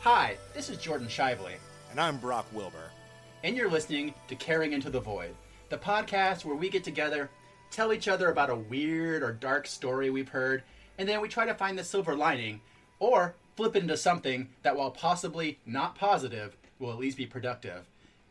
[0.00, 1.54] Hi, this is Jordan Shively,
[1.90, 2.90] And I'm Brock Wilbur.
[3.44, 5.34] and you're listening to Caring Into the Void,
[5.68, 7.30] the podcast where we get together,
[7.70, 10.62] tell each other about a weird or dark story we've heard,
[10.98, 12.60] and then we try to find the silver lining,
[12.98, 17.84] or flip it into something that, while possibly not positive, will at least be productive.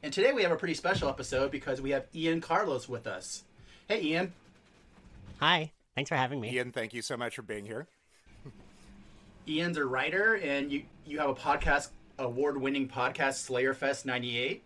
[0.03, 3.43] And today we have a pretty special episode because we have Ian Carlos with us.
[3.87, 4.33] Hey, Ian.
[5.39, 5.71] Hi.
[5.95, 6.51] Thanks for having me.
[6.51, 7.87] Ian, thank you so much for being here.
[9.49, 11.89] Ian's a writer, and you you have a podcast,
[12.19, 14.63] award-winning podcast, Slayerfest '98.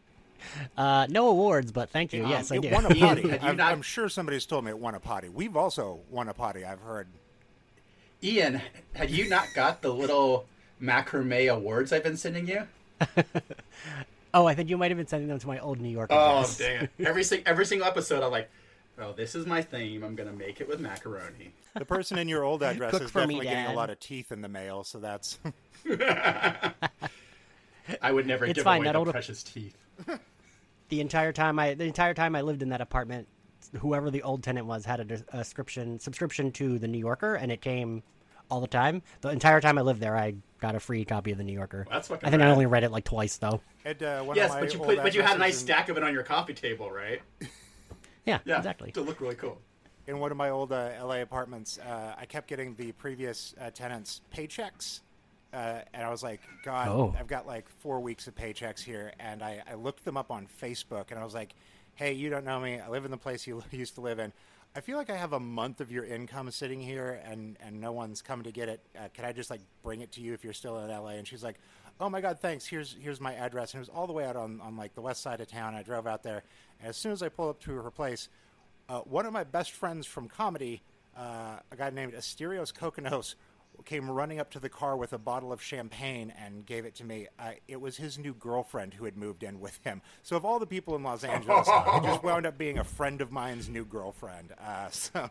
[0.77, 2.27] Uh, no awards, but thank you.
[2.27, 2.69] yes, I it do.
[2.69, 3.29] won a Ian, potty.
[3.29, 5.29] had you I'm, not- I'm sure somebody's told me it won a potty.
[5.29, 7.07] We've also won a potty, I've heard.
[8.21, 8.61] Ian,
[8.93, 10.45] had you not got the little
[10.81, 12.67] macrame awards I've been sending you?
[14.33, 16.49] oh, I think you might have been sending them to my old New York Oh,
[16.57, 16.89] dang it.
[17.05, 18.49] Every, every single episode, I'm like,
[18.99, 20.03] oh, this is my theme.
[20.03, 21.53] I'm going to make it with macaroni.
[21.75, 23.99] The person in your old address Cook is for me, definitely getting a lot of
[23.99, 25.39] teeth in the mail, so that's
[28.01, 29.77] I would never It's give fine, away that the old- precious teeth.
[30.89, 33.27] The entire time I the entire time I lived in that apartment,
[33.79, 37.33] whoever the old tenant was had a, dis- a subscription subscription to the New Yorker,
[37.33, 38.03] and it came
[38.51, 39.01] all the time.
[39.21, 41.87] The entire time I lived there, I got a free copy of the New Yorker.
[41.89, 43.59] That's I think I only read it like twice though.
[43.85, 46.03] and, uh, Yes, but you put, but you had a nice addresses stack of it
[46.03, 47.21] on your coffee table, right?
[48.25, 48.91] Yeah, Yeah, exactly.
[48.93, 49.59] To look really cool.
[50.07, 53.69] in one of my old uh, LA apartments, uh, I kept getting the previous uh,
[53.71, 55.01] tenants' paychecks.
[55.53, 57.15] Uh, and I was like, God, Oh.
[57.19, 59.13] I've got like four weeks of paychecks here.
[59.19, 61.53] And I, I looked them up on Facebook and I was like,
[61.95, 62.79] hey, you don't know me.
[62.79, 64.33] I live in the place you used to live in.
[64.75, 67.91] I feel like I have a month of your income sitting here and, and no
[67.91, 68.81] one's come to get it.
[68.97, 71.09] Uh, can I just like bring it to you if you're still in LA?
[71.09, 71.59] And she's like,
[71.99, 72.65] oh my God, thanks.
[72.65, 73.73] Here's, here's my address.
[73.73, 75.75] And it was all the way out on, on like the west side of town.
[75.75, 76.43] I drove out there.
[76.79, 78.29] And as soon as I pulled up to her place,
[78.89, 80.81] uh, one of my best friends from comedy,
[81.17, 83.35] uh, a guy named Asterios Kokonos,
[83.85, 87.03] came running up to the car with a bottle of champagne and gave it to
[87.03, 87.27] me.
[87.39, 90.01] Uh, it was his new girlfriend who had moved in with him.
[90.21, 93.19] So, of all the people in Los Angeles, it just wound up being a friend
[93.19, 94.53] of mine's new girlfriend.
[94.63, 95.29] Uh, so,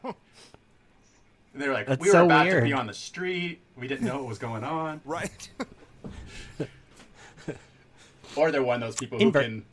[1.52, 3.60] And they were like, That's we were so about to be on the street.
[3.76, 5.00] We didn't know what was going on.
[5.04, 5.50] right.
[8.34, 9.64] Or they're one of those people who Inver- can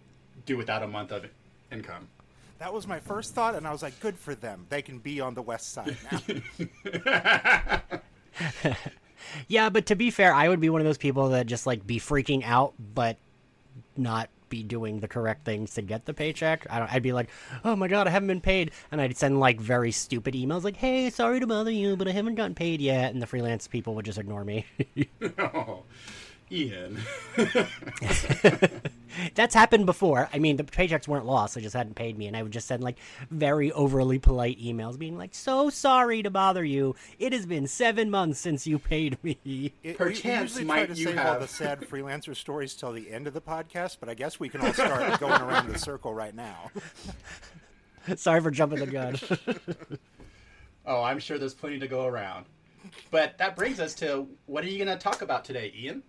[0.45, 1.25] do without a month of
[1.72, 2.09] income.
[2.57, 4.66] that was my first thought, and I was like, good for them.
[4.67, 7.81] They can be on the west side now.
[9.47, 11.85] Yeah, but to be fair, I would be one of those people that just like
[11.85, 13.17] be freaking out, but
[13.96, 16.65] not be doing the correct things to get the paycheck.
[16.69, 17.29] I don't, I'd be like,
[17.63, 20.77] "Oh my god, I haven't been paid," and I'd send like very stupid emails like,
[20.77, 23.95] "Hey, sorry to bother you, but I haven't gotten paid yet," and the freelance people
[23.95, 24.65] would just ignore me.
[25.39, 25.83] oh,
[26.51, 26.99] Ian.
[29.35, 30.29] That's happened before.
[30.33, 32.67] I mean, the paychecks weren't lost; they just hadn't paid me, and I would just
[32.67, 32.97] send like
[33.29, 36.95] very overly polite emails, being like, "So sorry to bother you.
[37.17, 40.85] It has been seven months since you paid me." It- we- we Perchance usually might
[40.85, 43.97] try to you save all the sad freelancer stories till the end of the podcast,
[43.99, 46.71] but I guess we can all start going around the circle right now.
[48.16, 49.17] sorry for jumping the gun.
[50.85, 52.45] Oh, I'm sure there's plenty to go around.
[53.11, 56.01] But that brings us to what are you going to talk about today, Ian?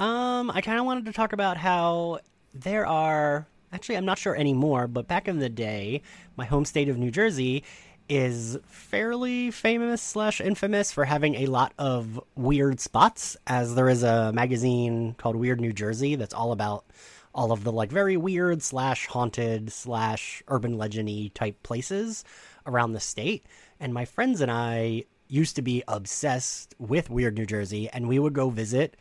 [0.00, 2.20] Um, I kind of wanted to talk about how
[2.54, 6.00] there are actually I'm not sure anymore, but back in the day,
[6.38, 7.64] my home state of New Jersey
[8.08, 13.36] is fairly famous slash infamous for having a lot of weird spots.
[13.46, 16.86] As there is a magazine called Weird New Jersey that's all about
[17.34, 22.24] all of the like very weird slash haunted slash urban legendy type places
[22.64, 23.44] around the state.
[23.78, 28.18] And my friends and I used to be obsessed with Weird New Jersey, and we
[28.18, 28.96] would go visit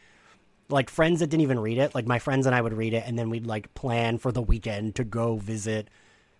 [0.69, 3.03] like friends that didn't even read it like my friends and i would read it
[3.05, 5.89] and then we'd like plan for the weekend to go visit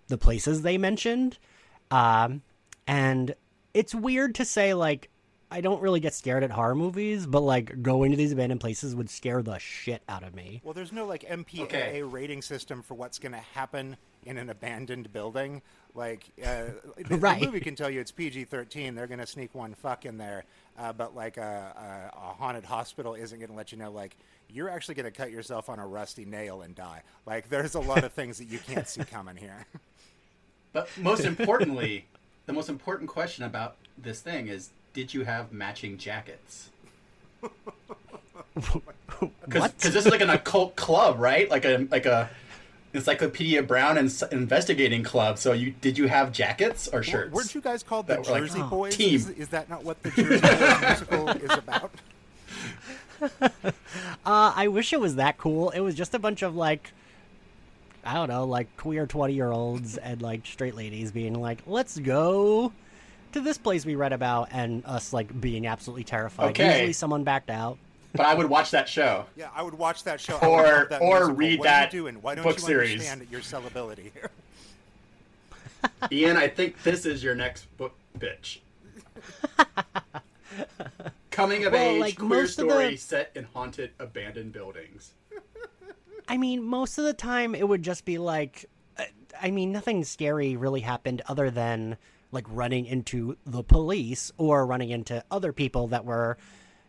[0.07, 1.37] the places they mentioned
[1.91, 2.41] um
[2.87, 3.35] and
[3.73, 5.09] it's weird to say like
[5.51, 8.95] i don't really get scared at horror movies but like going to these abandoned places
[8.95, 12.03] would scare the shit out of me Well, there's no like MPAA Okay.
[12.03, 15.61] rating system for what's going to happen in an abandoned building.
[15.95, 16.73] Like, uh,
[17.07, 17.39] the, Right.
[17.39, 18.93] the movie can tell you it's PG-13.
[18.95, 20.43] They're going to sneak one fuck in there,
[20.79, 24.15] uh, but like a, a, a haunted hospital isn't going to let you know like
[24.51, 27.03] you're actually going to cut yourself on a rusty nail and die.
[27.25, 29.65] Like, there's a lot of things that you can't see coming here.
[30.71, 32.05] But most importantly,
[32.45, 36.69] the most important question about this thing is did you have matching jackets?
[39.45, 41.49] Because this is like an occult club, right?
[41.49, 42.29] Like a like a
[42.93, 45.37] Encyclopedia Brown and investigating club.
[45.37, 47.33] So you did you have jackets or shirts?
[47.33, 48.95] Weren't you guys called the That like, Jersey oh, Boys?
[48.95, 49.15] team.
[49.15, 51.91] Is, is that not what the Jersey Boys musical is about?
[53.41, 56.93] uh i wish it was that cool it was just a bunch of like
[58.03, 61.97] I don't know, like queer 20 year olds and like straight ladies being like, let's
[61.97, 62.71] go
[63.33, 66.49] to this place we read about, and us like being absolutely terrified.
[66.51, 66.73] Okay.
[66.73, 67.77] Usually someone backed out.
[68.13, 69.25] But I would watch that show.
[69.35, 71.35] Yeah, I would watch that show Or- that or musical.
[71.35, 72.15] read what that you doing?
[72.21, 72.91] Why don't book you series.
[72.91, 74.29] understand your sellability here?
[76.11, 78.61] Ian, I think this is your next book pitch.
[81.31, 85.13] Coming of Well, age like, queer most of the- story set in haunted abandoned buildings.
[86.27, 88.65] I mean, most of the time it would just be like,
[88.97, 89.03] uh,
[89.41, 91.97] I mean, nothing scary really happened other than
[92.31, 96.37] like running into the police or running into other people that were,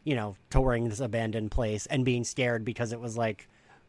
[0.05, 3.49] you know, touring this abandoned place and being scared because it was like,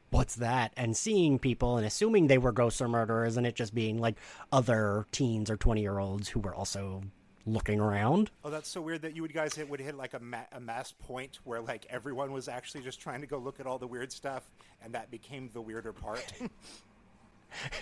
[0.09, 0.73] what's that?
[0.75, 4.17] And seeing people and assuming they were ghosts or murderers and it just being like
[4.51, 7.01] other teens or 20 year olds who were also
[7.45, 8.29] looking around.
[8.43, 10.59] Oh, that's so weird that you would guys hit, would hit like a, ma- a
[10.59, 13.87] mass point where like everyone was actually just trying to go look at all the
[13.87, 14.43] weird stuff,
[14.83, 16.31] and that became the weirder part.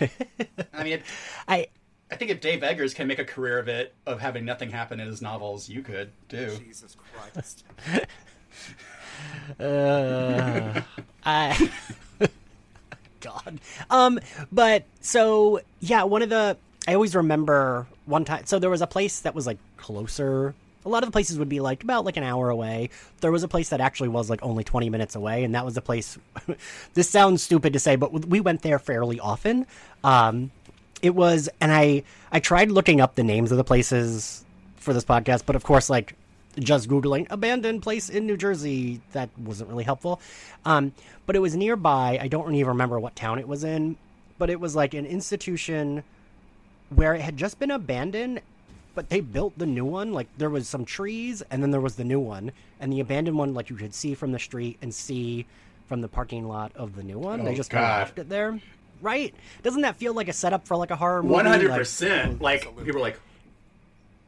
[0.72, 1.02] I mean,
[1.46, 1.66] I,
[2.10, 4.98] I think if Dave Eggers can make a career of it, of having nothing happen
[5.00, 6.56] in his novels, you could do.
[6.56, 7.64] Jesus Christ!
[9.58, 10.80] Uh,
[11.24, 11.70] I
[13.20, 13.60] God.
[13.90, 14.18] Um,
[14.50, 16.56] but so yeah, one of the
[16.88, 18.46] I always remember one time.
[18.46, 20.54] So there was a place that was like closer.
[20.86, 22.88] A lot of the places would be like about like an hour away.
[23.20, 25.76] There was a place that actually was like only twenty minutes away, and that was
[25.76, 26.18] a place.
[26.94, 29.66] this sounds stupid to say, but we went there fairly often.
[30.02, 30.50] Um,
[31.02, 32.02] it was, and I
[32.32, 34.44] I tried looking up the names of the places
[34.76, 36.14] for this podcast, but of course, like
[36.58, 40.20] just googling abandoned place in New Jersey that wasn't really helpful.
[40.64, 40.92] Um,
[41.26, 42.18] but it was nearby.
[42.20, 43.96] I don't even remember what town it was in,
[44.38, 46.02] but it was like an institution
[46.90, 48.40] where it had just been abandoned,
[48.94, 50.12] but they built the new one.
[50.12, 52.50] Like there was some trees, and then there was the new one,
[52.80, 55.46] and the abandoned one, like you could see from the street and see
[55.86, 57.44] from the parking lot of the new one.
[57.44, 57.98] they Oh, just kind of God.
[58.00, 58.60] left it there,
[59.00, 59.34] right?
[59.62, 61.34] Doesn't that feel like a setup for like a horror movie?
[61.34, 62.40] One hundred percent.
[62.40, 63.18] Like people are like,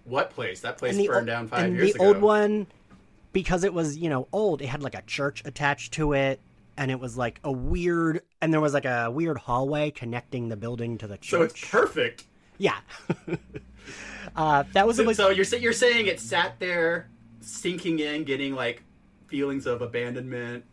[0.04, 0.60] "What place?
[0.60, 2.66] That place burned o- down five years the ago." The old one
[3.32, 6.40] because it was you know old it had like a church attached to it
[6.76, 10.56] and it was like a weird and there was like a weird hallway connecting the
[10.56, 12.24] building to the church so it's perfect.
[12.58, 12.76] yeah
[14.36, 17.08] uh, that was So, so you're you're saying it sat there,
[17.40, 18.82] sinking in, getting like
[19.26, 20.64] feelings of abandonment,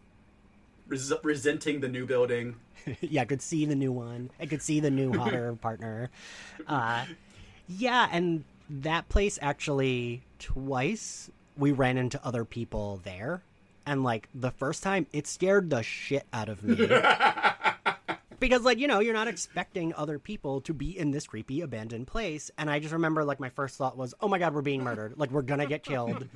[0.88, 2.56] res- resenting the new building.
[3.02, 4.32] yeah, I could see the new one.
[4.40, 6.10] I could see the new hotter partner.
[6.68, 7.06] Uh,
[7.68, 13.44] yeah, and that place actually twice we ran into other people there,
[13.86, 16.76] and like the first time it scared the shit out of me.
[18.40, 22.08] because like you know you're not expecting other people to be in this creepy abandoned
[22.08, 24.84] place and i just remember like my first thought was oh my god we're being
[24.84, 26.28] murdered like we're gonna get killed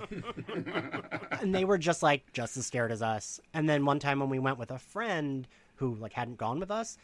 [1.42, 4.30] and they were just like just as scared as us and then one time when
[4.30, 6.98] we went with a friend who like hadn't gone with us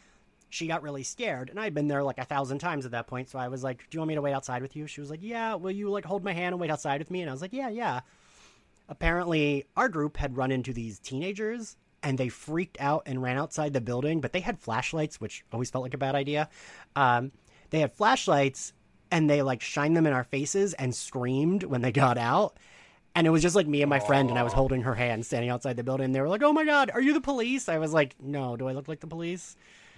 [0.50, 3.28] she got really scared and i'd been there like a thousand times at that point
[3.28, 4.86] so i was like do you want me to wait outside with you?
[4.86, 7.22] She was like yeah will you like hold my hand and wait outside with me?
[7.22, 8.00] And i was like yeah yeah.
[8.88, 13.72] Apparently our group had run into these teenagers and they freaked out and ran outside
[13.72, 16.48] the building but they had flashlights which always felt like a bad idea.
[16.96, 17.30] Um,
[17.70, 18.72] they had flashlights
[19.12, 22.56] and they like shined them in our faces and screamed when they got out
[23.14, 25.26] and it was just like me and my friend and i was holding her hand
[25.26, 27.68] standing outside the building and they were like oh my god are you the police
[27.68, 29.56] i was like no do i look like the police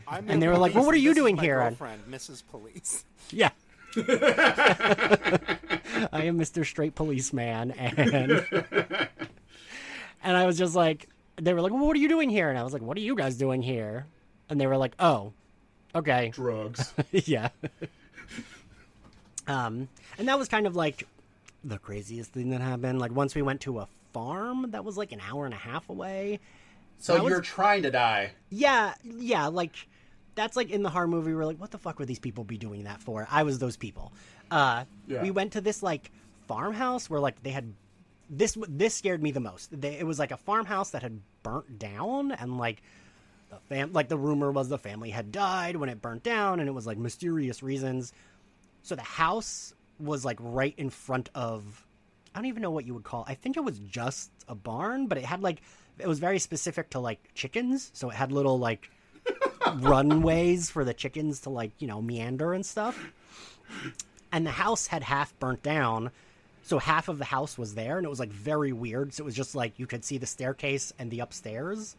[0.09, 2.03] I'm And they were like, "Well, what are you this is doing my here?" Girlfriend,
[2.11, 2.43] Mrs.
[2.51, 3.05] Police.
[3.31, 3.51] yeah
[3.97, 5.39] I
[6.25, 6.65] am Mr.
[6.65, 8.47] Straight Policeman, and
[10.23, 12.59] and I was just like, they were like, well, "What are you doing here?" And
[12.59, 14.07] I was like, "What are you guys doing here?"
[14.49, 15.35] And they were like, "Oh,
[15.95, 16.95] okay, Drugs.
[17.13, 17.51] yeah."
[19.47, 21.07] um, and that was kind of like
[21.65, 22.99] the craziest thing that happened.
[22.99, 25.89] Like once we went to a farm that was like an hour and a half
[25.89, 26.41] away.
[26.99, 28.33] So That you're trying to die.
[28.51, 29.75] Yeah, yeah, like
[30.35, 31.35] that's like in the horror movie.
[31.35, 33.27] We're like, what the fuck would these people be doing that for?
[33.31, 34.13] I was those people.
[34.51, 35.23] Uh, Yeah.
[35.23, 36.11] We went to this like
[36.47, 37.73] farmhouse where like they had
[38.31, 38.57] this.
[38.69, 39.69] This scared me the most.
[39.79, 42.83] They, it was like a farmhouse that had burnt down, and like
[43.51, 46.69] the fam, like the rumor was the family had died when it burnt down, and
[46.69, 48.13] it was like mysterious reasons.
[48.83, 51.87] So the house was like right in front of
[52.35, 53.25] I don't even know what you would call.
[53.29, 55.63] I think it was just a barn, but it had like
[55.99, 58.91] it was very specific to like chickens, so it had little like
[59.77, 63.13] runways for the chickens to like, you know, meander and stuff.
[64.33, 66.11] And the house had half burnt down,
[66.63, 69.13] so half of the house was there and it was like very weird.
[69.13, 71.97] So it was just like you could see the staircase and the upstairs.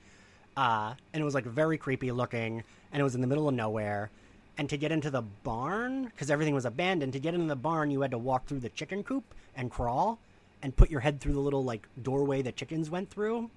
[0.55, 3.55] Uh, and it was like very creepy looking and it was in the middle of
[3.55, 4.09] nowhere.
[4.57, 7.89] And to get into the barn, because everything was abandoned, to get into the barn,
[7.89, 9.23] you had to walk through the chicken coop
[9.55, 10.19] and crawl
[10.61, 13.49] and put your head through the little like doorway the chickens went through.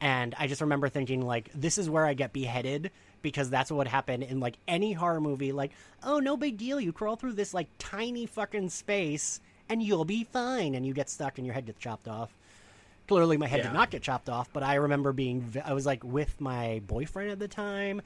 [0.00, 2.90] And I just remember thinking, like, this is where I get beheaded
[3.22, 5.52] because that's what would happen in like any horror movie.
[5.52, 6.80] Like, oh, no big deal.
[6.80, 10.74] You crawl through this like tiny fucking space and you'll be fine.
[10.74, 12.30] And you get stuck and your head gets chopped off.
[13.08, 13.68] Clearly, my head Yeah.
[13.68, 17.30] did not get chopped off, but I remember being, I was like with my boyfriend
[17.30, 18.02] at the time,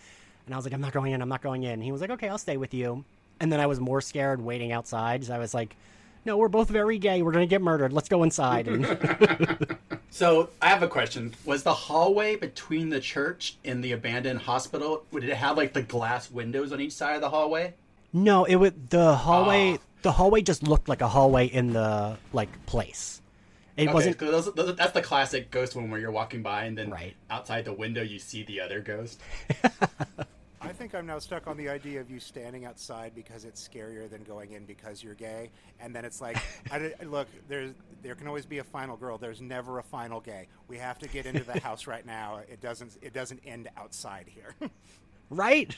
[0.51, 1.23] and I was like, "I'm not going in.
[1.23, 3.05] I'm not going in." He was like, "Okay, I'll stay with you."
[3.39, 5.25] And then I was more scared waiting outside.
[5.25, 5.77] So I was like,
[6.25, 7.23] "No, we're both very gay.
[7.23, 7.93] We're gonna get murdered.
[7.93, 8.85] Let's go inside." And
[10.11, 11.35] So I have a question.
[11.45, 15.05] Was the hallway between the church and the abandoned hospital?
[15.13, 17.75] Did it have like the glass windows on each side of the hallway?
[18.13, 19.75] no, it would the hallway.
[19.75, 19.83] Ah.
[20.03, 23.23] The hallway just looked like a hallway in the like place.
[23.77, 26.77] It Okay, wasn't those, those, that's the classic ghost one where you're walking by and
[26.77, 27.15] then Right.
[27.31, 29.21] outside the window you see the other ghost.
[30.81, 34.09] I think I'm now stuck on the idea of you standing outside because it's scarier
[34.09, 36.39] than going in because you're gay, and then it's like,
[36.73, 39.19] I, look, there's there can always be a final girl.
[39.19, 40.49] There's never a final gay.
[40.69, 42.41] We have to get into the house right now.
[42.51, 44.55] It doesn't it doesn't end outside here.
[45.33, 45.73] Right?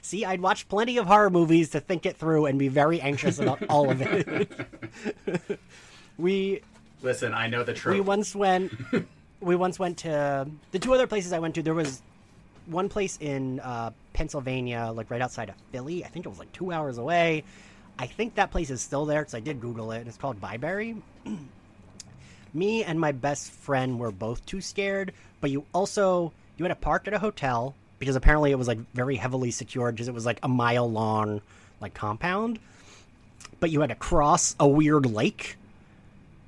[0.00, 3.38] See, I'd watched plenty of horror movies to think it through and be very anxious
[3.38, 5.60] about all of it.
[6.18, 6.62] we
[7.02, 7.94] Listen, I know the truth.
[7.94, 8.72] we once went
[9.40, 11.62] we once went to the two other places I went to.
[11.62, 12.02] There was
[12.66, 16.04] one place in uh, Pennsylvania, like right outside of Philly.
[16.04, 17.44] I think it was like two hours away.
[17.98, 20.06] I think that place is still there because I did Google it.
[20.06, 21.00] It's called Byberry.
[22.54, 26.74] Me and my best friend were both too scared, but you also you had to
[26.74, 30.26] park at a hotel because apparently it was like very heavily secured because it was
[30.26, 31.40] like a mile long
[31.80, 32.58] like compound.
[33.58, 35.56] But you had to cross a weird lake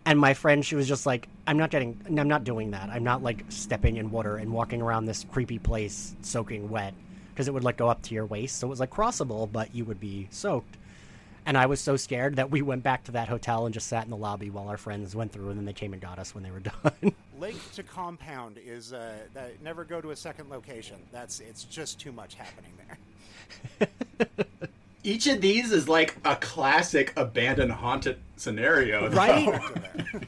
[0.04, 3.05] and my friend she was just like i'm not getting i'm not doing that i'm
[3.05, 6.95] not like stepping in water and walking around this creepy place soaking wet
[7.33, 9.75] because it would like go up to your waist so it was like crossable but
[9.75, 10.77] you would be soaked
[11.47, 14.05] and i was so scared that we went back to that hotel and just sat
[14.05, 16.35] in the lobby while our friends went through and then they came and got us
[16.35, 20.49] when they were done Lake to compound is uh, that never go to a second
[20.51, 20.97] location.
[21.13, 22.73] That's it's just too much happening
[23.79, 23.89] there.
[25.05, 29.09] Each of these is like a classic abandoned haunted scenario.
[29.09, 29.17] though.
[29.17, 30.27] right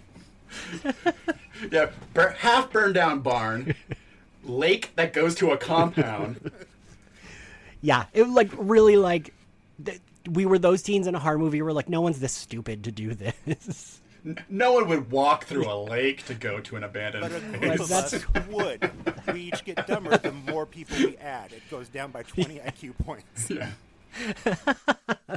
[1.71, 3.75] yeah, bur- half burned down barn,
[4.45, 6.51] lake that goes to a compound.
[7.83, 9.35] yeah it was like really like
[9.85, 10.01] th-
[10.31, 11.63] we were those teens in a horror movie.
[11.63, 14.01] We're like, no one's this stupid to do this.
[14.49, 17.77] No one would walk through a lake to go to an abandoned But a place.
[17.77, 18.91] group That's- us would.
[19.33, 21.53] We each get dumber the more people we add.
[21.53, 23.51] It goes down by 20 IQ points.
[23.51, 25.37] Yeah.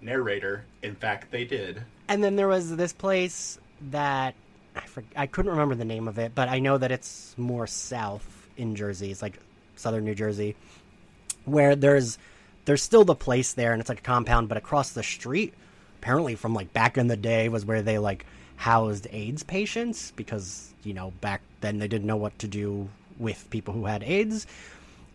[0.00, 1.82] Narrator, in fact, they did.
[2.08, 3.58] And then there was this place
[3.90, 4.34] that
[4.74, 7.66] I for, I couldn't remember the name of it, but I know that it's more
[7.66, 9.10] south in Jersey.
[9.10, 9.38] It's like
[9.76, 10.56] southern New Jersey,
[11.44, 12.18] where there's
[12.64, 15.54] there's still the place there, and it's like a compound, but across the street,
[16.00, 20.72] apparently from like back in the day, was where they like housed AIDS patients because
[20.82, 24.46] you know back then they didn't know what to do with people who had AIDS,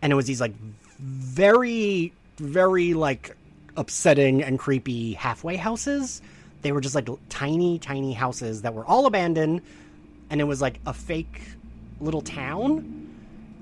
[0.00, 0.54] and it was these like
[0.98, 3.36] very very like
[3.76, 6.22] upsetting and creepy halfway houses.
[6.62, 9.62] They were just like tiny, tiny houses that were all abandoned,
[10.30, 11.42] and it was like a fake
[12.00, 12.98] little town.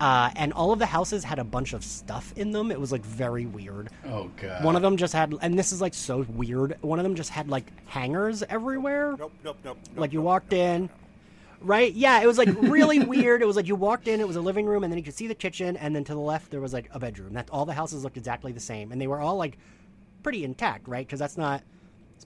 [0.00, 2.70] Uh, and all of the houses had a bunch of stuff in them.
[2.70, 3.90] It was like very weird.
[4.06, 4.64] Oh god.
[4.64, 6.78] One of them just had, and this is like so weird.
[6.80, 9.16] One of them just had like hangers everywhere.
[9.18, 9.76] Nope, nope, nope.
[9.84, 10.90] nope Like you nope, walked nope, in, nope,
[11.60, 11.92] right?
[11.92, 13.42] Yeah, it was like really weird.
[13.42, 15.14] It was like you walked in, it was a living room, and then you could
[15.14, 17.34] see the kitchen, and then to the left there was like a bedroom.
[17.34, 19.58] That all the houses looked exactly the same, and they were all like
[20.22, 21.06] pretty intact, right?
[21.06, 21.62] Because that's not,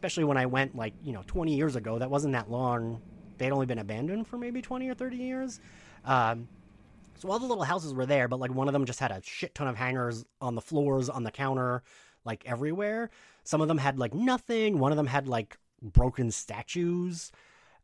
[0.04, 1.99] especially when I went like you know 20 years ago.
[1.99, 3.00] That wasn't that long.
[3.38, 5.61] They'd only been abandoned for maybe 20 or 30 years.
[6.04, 6.46] Um,
[7.18, 9.23] so all the little houses were there, but like one of them just had a
[9.25, 11.82] shit ton of hangers on the floors, on the counter,
[12.23, 13.08] like everywhere.
[13.44, 14.78] Some of them had like nothing.
[14.78, 17.32] One of them had like broken statues.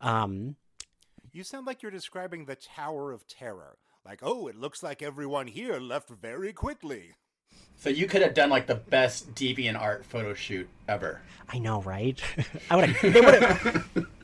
[0.03, 0.57] Um,
[1.33, 3.79] You sound like you're describing the Tower of Terror.
[4.05, 7.15] Like, oh, it looks like everyone here left very quickly.
[7.79, 11.21] So you could have done like the best deviant art photo shoot ever.
[11.49, 12.21] I know, right?
[12.71, 13.13] I would have.
[13.13, 14.07] They would have.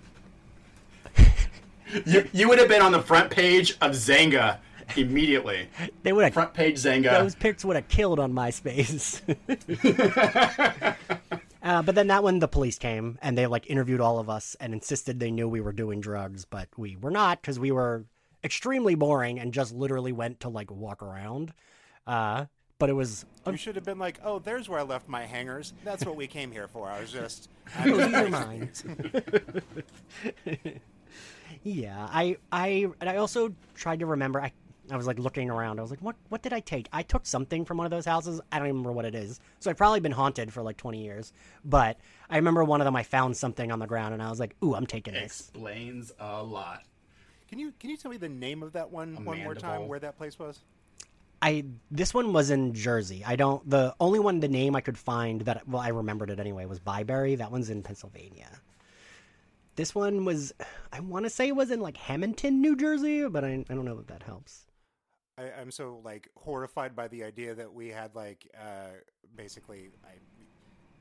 [2.05, 4.59] You, you would have been on the front page of Xanga
[4.97, 5.69] immediately.
[6.03, 6.35] They would have.
[6.35, 7.13] Front page Xanga.
[7.13, 9.21] Those pics would have killed on MySpace.
[11.63, 14.57] uh, but then that one, the police came and they like interviewed all of us
[14.61, 18.05] and insisted they knew we were doing drugs, but we were not because we were
[18.45, 21.53] extremely boring and just literally went to like walk around.
[22.07, 22.47] Uh,
[22.79, 25.73] but it was You should have been like, oh, there's where I left my hangers.
[25.85, 26.89] That's what we came here for.
[26.89, 27.49] I was just.
[27.85, 28.71] These are mine.
[31.63, 34.41] yeah, I I and I also tried to remember.
[34.41, 34.53] I
[34.91, 35.79] I was like looking around.
[35.79, 36.89] I was like, what what did I take?
[36.93, 38.41] I took something from one of those houses.
[38.53, 39.41] I don't even remember what it is.
[39.61, 41.33] So I've probably been haunted for like twenty years.
[41.65, 42.97] But I remember one of them.
[42.97, 45.23] I found something on the ground, and I was like, ooh, I'm taking this.
[45.23, 46.83] It explains a lot.
[47.49, 49.89] Can you can you tell me the name of that one one more time?
[49.89, 50.61] Where that place was?
[51.43, 53.23] I this one was in Jersey.
[53.25, 53.69] I don't.
[53.69, 56.81] The only one, the name I could find that well, I remembered it anyway was
[56.81, 57.39] Byberry.
[57.39, 58.49] That one's in Pennsylvania.
[59.77, 60.55] This one was,
[60.91, 63.85] I want to say it was in like Hamilton, New Jersey, but I, I don't
[63.85, 64.65] know if that helps.
[65.39, 68.89] I, I'm so like horrified by the idea that we had like uh,
[69.37, 70.15] basically I,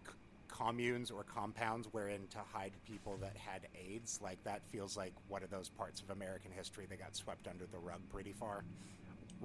[0.06, 0.14] c-
[0.50, 4.20] communes or compounds wherein to hide people that had AIDS.
[4.22, 7.66] Like that feels like one of those parts of American history that got swept under
[7.66, 8.66] the rug pretty far.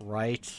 [0.01, 0.53] Right.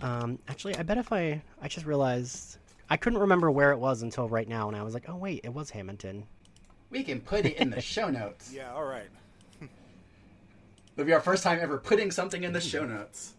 [0.00, 2.58] Um, actually, I bet if I, I just realized
[2.90, 5.40] I couldn't remember where it was until right now, and I was like, oh wait,
[5.44, 6.24] it was Hamilton.
[6.90, 8.52] We can put it in the show notes.
[8.54, 8.72] Yeah.
[8.72, 9.08] All right.
[10.96, 13.34] It'll be our first time ever putting something in the show notes.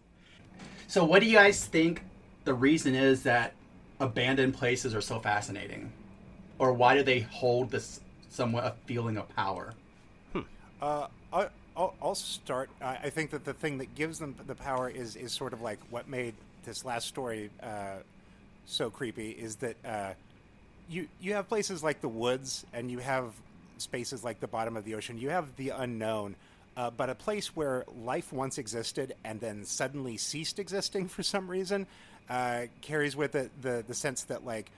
[0.88, 2.02] So, what do you guys think
[2.44, 3.54] the reason is that
[4.00, 5.92] abandoned places are so fascinating?
[6.58, 9.74] Or why do they hold this somewhat a feeling of power?
[10.84, 11.08] Uh,
[11.76, 12.68] I'll, I'll start.
[12.82, 15.62] I, I think that the thing that gives them the power is is sort of
[15.62, 17.96] like what made this last story uh,
[18.66, 20.12] so creepy is that uh,
[20.90, 23.32] you you have places like the woods and you have
[23.78, 25.16] spaces like the bottom of the ocean.
[25.16, 26.36] You have the unknown.
[26.76, 31.48] Uh, but a place where life once existed and then suddenly ceased existing for some
[31.48, 31.86] reason
[32.28, 34.70] uh, carries with it the, the sense that like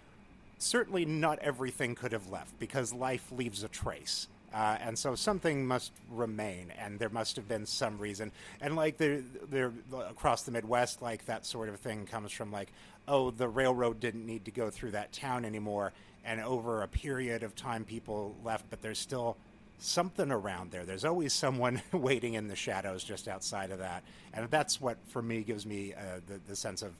[0.58, 4.28] certainly not everything could have left because life leaves a trace.
[4.56, 8.32] Uh, and so something must remain, and there must have been some reason.
[8.62, 9.20] And like they're,
[9.50, 9.72] they're
[10.08, 12.72] across the Midwest, like that sort of thing comes from like,
[13.06, 15.92] oh, the railroad didn't need to go through that town anymore,
[16.24, 19.36] and over a period of time, people left, but there's still
[19.78, 20.86] something around there.
[20.86, 25.20] There's always someone waiting in the shadows just outside of that, and that's what for
[25.20, 26.94] me gives me uh, the, the sense of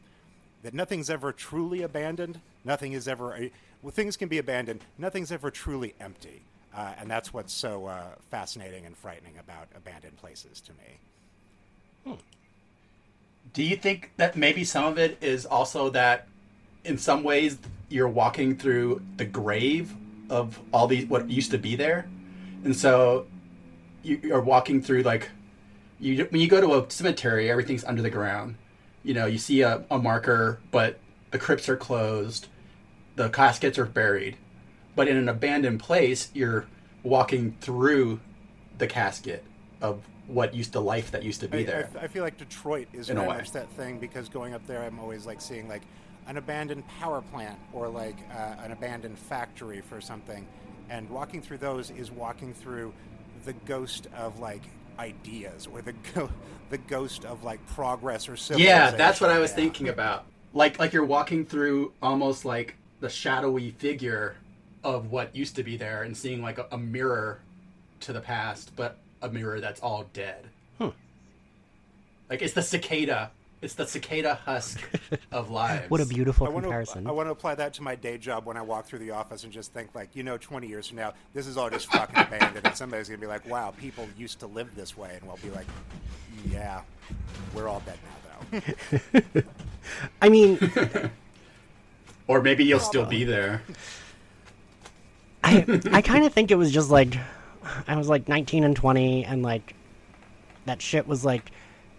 [0.63, 2.39] that nothing's ever truly abandoned.
[2.67, 3.49] Nothing is ever.
[3.81, 4.83] Well, things can be abandoned.
[4.99, 6.43] Nothing's ever truly empty,
[6.77, 12.17] uh, and that's what's so uh, fascinating and frightening about abandoned places to me.
[13.55, 16.29] Do you think that maybe some of it is also that
[16.85, 17.57] in some ways
[17.89, 19.95] you're walking through the grave
[20.29, 22.07] of all these what used to be there?
[22.65, 23.27] And so
[24.03, 25.31] you are walking through like
[25.99, 28.57] you when you go to a cemetery, everything's under the ground.
[29.03, 30.99] You know, you see a, a marker, but
[31.31, 32.49] the crypts are closed,
[33.15, 34.37] the caskets are buried.
[34.97, 36.67] But in an abandoned place, you're
[37.05, 38.19] walking through
[38.79, 39.45] the casket
[39.81, 41.91] of what used to life that used to be I, there.
[42.01, 44.99] I, I feel like Detroit is very much that thing because going up there, I'm
[44.99, 45.83] always like seeing like
[46.27, 50.45] an abandoned power plant or like uh, an abandoned factory for something,
[50.91, 52.93] and walking through those is walking through
[53.45, 54.63] the ghost of like
[54.99, 56.31] ideas or the go-
[56.71, 58.75] the ghost of like progress or civilization.
[58.77, 59.57] Yeah, that's what I was Yeah.
[59.57, 60.25] thinking about.
[60.55, 64.37] Like like you're walking through almost like the shadowy figure
[64.87, 67.41] of what used to be there and seeing like a, a mirror
[68.01, 70.45] to the past, but a mirror that's all dead.
[70.79, 70.93] Huh.
[72.31, 73.31] Like it's the cicada.
[73.63, 74.81] It's the cicada husk
[75.33, 75.91] of lives.
[75.91, 77.05] What a beautiful I want, comparison.
[77.05, 79.11] to, I want to apply that to my day job when I walk through the
[79.11, 81.91] office and just think like, you know, 20 years from now, this is all just
[81.91, 85.27] fucking abandoned, and somebody's gonna be like, "Wow, people used to live this way," and
[85.27, 85.67] we'll be like,
[86.49, 86.83] "Yeah,
[87.55, 87.99] we're all dead
[88.53, 88.61] now,
[89.33, 89.43] though."
[90.23, 90.59] I mean,
[92.29, 93.63] Or maybe you'll still be there.
[95.47, 97.17] I I kind of think it was just like
[97.87, 99.75] I was like 19 and 20 and like
[100.65, 101.51] that shit was like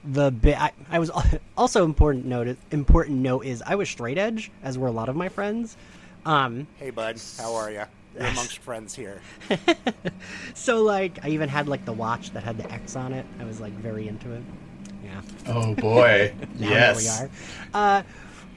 [0.03, 1.09] the bit I, I was
[1.57, 5.15] also important note important note is I was straight edge as were a lot of
[5.15, 5.77] my friends
[6.25, 7.83] um hey, bud, how are you?
[8.15, 9.21] You're amongst friends here.
[10.53, 13.45] so like I even had like the watch that had the X on it I
[13.45, 14.43] was like very into it
[15.03, 16.33] yeah Oh boy.
[16.59, 16.97] now yes.
[16.97, 17.29] we are
[17.73, 18.03] uh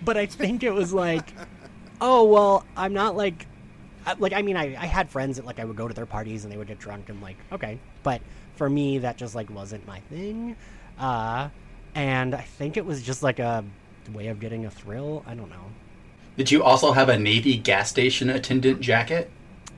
[0.04, 1.32] but I think it was like
[2.00, 3.46] oh well I'm not like I-
[4.18, 6.44] like I mean I, I had friends that like I would go to their parties
[6.44, 7.78] and they would get drunk and like okay.
[8.02, 8.20] But
[8.56, 10.56] for me that just like wasn't my thing.
[10.98, 11.48] Uh
[11.94, 13.64] and I think it was just like a
[14.12, 15.24] way of getting a thrill.
[15.26, 15.66] I don't know.
[16.36, 19.30] Did you also have a Navy gas station attendant jacket?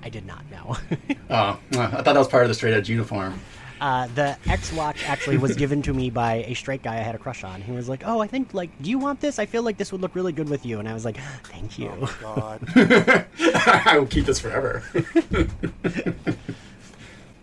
[0.05, 0.77] I did not know
[1.31, 3.41] Oh, I thought that was part of the straight edge uniform.
[3.83, 7.15] Uh the X watch actually was given to me by a straight guy I had
[7.15, 9.45] a crush on he was like oh I think like do you want this I
[9.45, 11.93] feel like this would look really good with you and I was like thank you
[12.01, 12.61] Oh God.
[13.87, 14.83] I will keep this forever.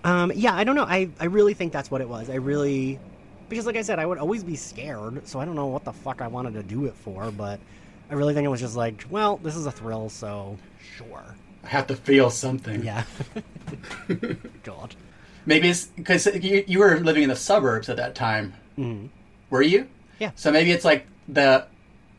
[0.03, 0.85] Um, yeah, I don't know.
[0.85, 2.29] I, I really think that's what it was.
[2.29, 2.99] I really,
[3.49, 5.91] because like I said, I would always be scared, so I don't know what the
[5.93, 7.59] fuck I wanted to do it for, but
[8.09, 10.57] I really think it was just like, well, this is a thrill, so
[10.95, 11.35] sure.
[11.63, 12.83] I have to feel something.
[12.83, 13.03] Yeah.
[14.63, 14.95] God.
[15.49, 18.53] Maybe it's because you, you were living in the suburbs at that time.
[18.77, 19.09] Mhm.
[19.49, 19.87] Were you?
[20.19, 20.31] Yeah.
[20.35, 21.65] So maybe it's like the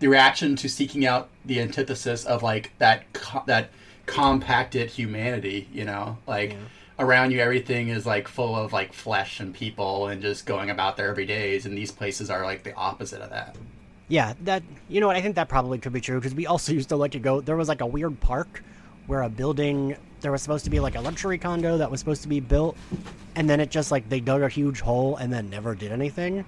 [0.01, 3.71] the reaction to seeking out the antithesis of like that co- that
[4.07, 5.69] compacted humanity.
[5.73, 6.59] You know, like Yeah.
[6.99, 10.97] around you everything is like full of like flesh and people and just going about
[10.97, 13.55] their every days, and these places are like the opposite of that.
[14.09, 16.73] Yeah, that, you know what, I think that probably could be true, because we also
[16.73, 18.61] used to like to go, there was like a weird park
[19.11, 22.23] where a building there was supposed to be like a luxury condo that was supposed
[22.23, 22.77] to be built,
[23.35, 26.45] and then it just like they dug a huge hole and then never did anything.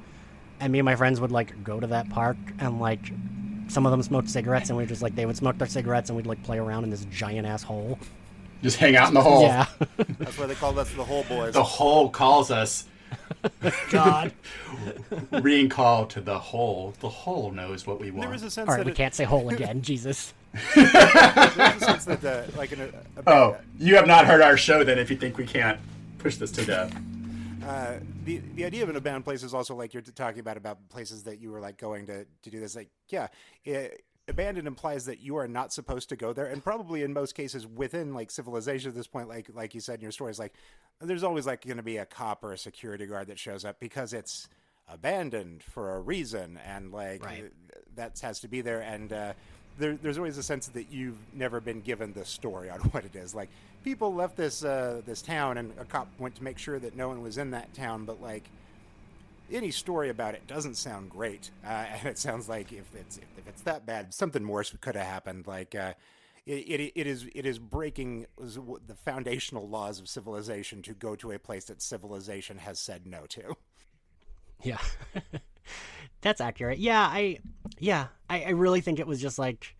[0.60, 3.00] And me and my friends would like go to that park and like
[3.66, 6.16] some of them smoked cigarettes and we just like they would smoke their cigarettes and
[6.16, 7.98] we'd like play around in this giant ass hole.
[8.62, 9.42] Just hang out in the hole.
[9.42, 9.66] Yeah.
[9.96, 11.54] That's why they called us the hole boys.
[11.54, 12.84] The hole calls us.
[13.90, 14.32] God.
[15.30, 16.94] Ring call to the hole.
[17.00, 18.22] The hole knows what we want.
[18.22, 19.82] there was a sense All right, that we it, can't say hole again.
[19.82, 20.34] Jesus.
[20.74, 24.56] there a sense that the, like in a, a Oh, you have not heard our
[24.56, 25.78] show then if you think we can't
[26.18, 26.94] push this to death.
[27.66, 27.94] uh,
[28.24, 31.22] the the idea of an abandoned place is also like you're talking about about places
[31.24, 32.76] that you were like going to to do this.
[32.76, 33.28] Like, yeah,
[33.64, 37.34] it, abandoned implies that you are not supposed to go there, and probably in most
[37.34, 40.52] cases within like civilization at this point, like like you said in your stories, like
[41.00, 43.80] there's always like going to be a cop or a security guard that shows up
[43.80, 44.48] because it's
[44.88, 47.52] abandoned for a reason, and like Right.
[47.96, 49.12] that has to be there, and.
[49.12, 49.32] uh
[49.78, 53.16] there, there's always a sense that you've never been given the story on what it
[53.16, 53.34] is.
[53.34, 53.48] Like
[53.82, 57.08] people left this uh, this town, and a cop went to make sure that no
[57.08, 58.04] one was in that town.
[58.04, 58.44] But like
[59.52, 63.46] any story about it doesn't sound great, uh, and it sounds like if it's if
[63.46, 65.46] it's that bad, something worse could have happened.
[65.46, 65.94] Like uh,
[66.46, 71.32] it, it it is it is breaking the foundational laws of civilization to go to
[71.32, 73.56] a place that civilization has said no to.
[74.64, 74.78] Yeah.
[76.20, 76.78] That's accurate.
[76.78, 77.40] Yeah, I
[77.80, 79.74] yeah, I, I really think it was just like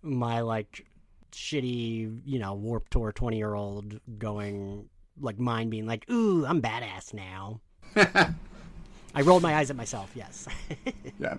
[0.00, 0.86] my like
[1.32, 4.88] shitty, you know, warp tour twenty year old going
[5.20, 7.60] like mine being like, ooh, I'm badass now.
[9.16, 10.46] I rolled my eyes at myself, yes.
[11.18, 11.36] Yeah.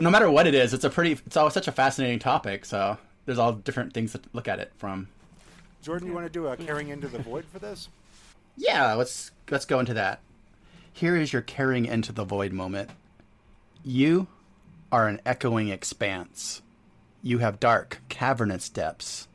[0.00, 1.12] No matter what it is, it's a pretty.
[1.26, 2.64] It's always such a fascinating topic.
[2.64, 2.96] So
[3.26, 5.08] there's all different things to look at it from.
[5.82, 7.90] Jordan, you want to do a caring into the void for this?
[8.56, 10.20] Yeah, let's let's go into that.
[10.92, 12.90] Here is your caring into the void moment.
[13.84, 14.28] You
[14.90, 16.62] are an echoing expanse.
[17.22, 19.28] You have dark, cavernous depths,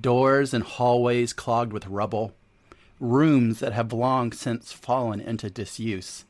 [0.00, 2.34] doors and hallways clogged with rubble,
[3.00, 6.24] rooms that have long since fallen into disuse.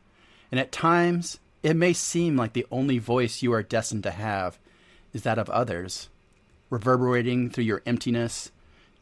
[0.50, 4.58] And at times, it may seem like the only voice you are destined to have
[5.12, 6.08] is that of others,
[6.70, 8.50] reverberating through your emptiness,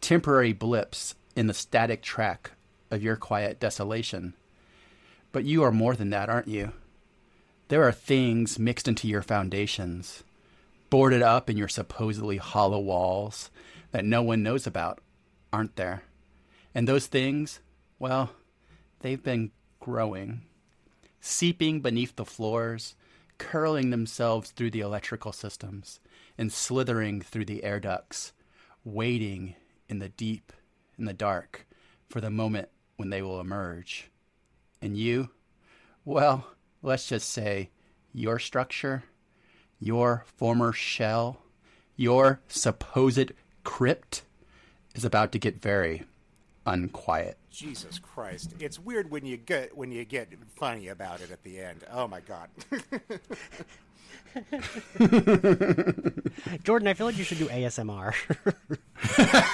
[0.00, 2.52] temporary blips in the static track
[2.90, 4.34] of your quiet desolation.
[5.32, 6.72] But you are more than that, aren't you?
[7.68, 10.22] There are things mixed into your foundations,
[10.90, 13.50] boarded up in your supposedly hollow walls
[13.90, 15.00] that no one knows about,
[15.52, 16.02] aren't there?
[16.74, 17.60] And those things,
[17.98, 18.30] well,
[19.00, 20.42] they've been growing,
[21.26, 22.94] seeping beneath the floors,
[23.38, 25.98] curling themselves through the electrical systems,
[26.36, 28.34] and slithering through the air ducts,
[28.84, 29.54] waiting
[29.88, 30.52] in the deep,
[30.98, 31.66] in the dark,
[32.10, 34.10] for the moment when they will emerge.
[34.82, 35.30] And you,
[36.04, 36.46] well,
[36.82, 37.70] let's just say
[38.12, 39.04] your structure,
[39.80, 41.40] your former shell,
[41.96, 43.32] your supposed
[43.64, 44.24] crypt
[44.94, 46.04] is about to get very
[46.66, 47.36] unquiet.
[47.50, 48.54] Jesus Christ!
[48.60, 51.84] It's weird when you get when you get funny about it at the end.
[51.92, 52.48] Oh my god!
[56.64, 58.14] Jordan, I feel like you should do ASMR.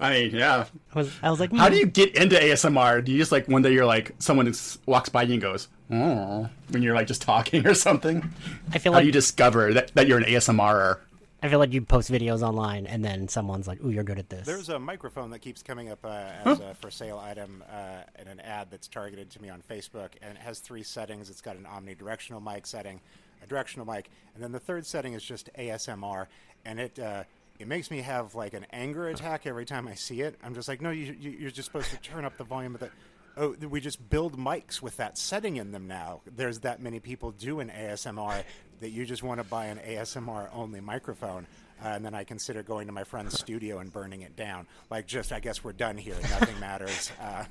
[0.00, 0.66] I mean, yeah.
[0.94, 3.04] I was I was like, How hmm, do you get into ASMR?
[3.04, 5.68] Do you just like one day you're like someone is, walks by you and goes,
[5.90, 8.30] "Oh," when you're like just talking or something?
[8.72, 10.98] I feel How like do you discover that, that you're an ASMRer?
[11.42, 14.28] I feel like you post videos online and then someone's like, "Ooh, you're good at
[14.28, 18.02] this." There's a microphone that keeps coming up uh, as a for sale item uh,
[18.20, 21.30] in an ad that's targeted to me on Facebook, and it has three settings.
[21.30, 23.00] It's got an omnidirectional mic setting,
[23.42, 26.26] a directional mic, and then the third setting is just ASMR,
[26.64, 26.98] and it.
[26.98, 27.24] Uh,
[27.58, 30.38] it makes me have like an anger attack every time I see it.
[30.44, 32.80] I'm just like, no, you, you, you're just supposed to turn up the volume of
[32.80, 32.90] the.
[33.38, 36.22] Oh, we just build mics with that setting in them now.
[36.26, 38.42] There's that many people doing ASMR
[38.80, 41.46] that you just want to buy an ASMR only microphone.
[41.82, 44.66] Uh, and then I consider going to my friend's studio and burning it down.
[44.90, 46.16] Like, just, I guess we're done here.
[46.22, 47.12] Nothing matters.
[47.20, 47.44] Uh,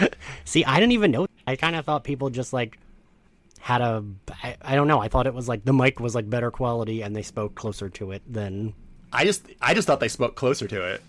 [0.44, 1.28] See, I didn't even know.
[1.46, 2.78] I kind of thought people just like
[3.60, 4.04] had a.
[4.42, 5.00] I, I don't know.
[5.00, 7.88] I thought it was like the mic was like better quality and they spoke closer
[7.90, 8.74] to it than.
[9.12, 11.02] I just I just thought they spoke closer to it.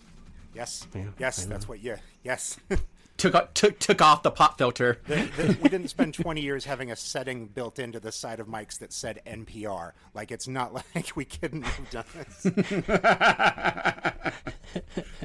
[0.54, 1.95] yes, yes, that's what you.
[2.23, 2.58] Yes.
[3.19, 4.97] Took took took off the pop filter.
[5.08, 8.47] The- the- we didn't spend 20 years having a setting built into the side of
[8.47, 9.91] mics that said NPR.
[10.13, 12.47] Like, it's not like we couldn't have done this.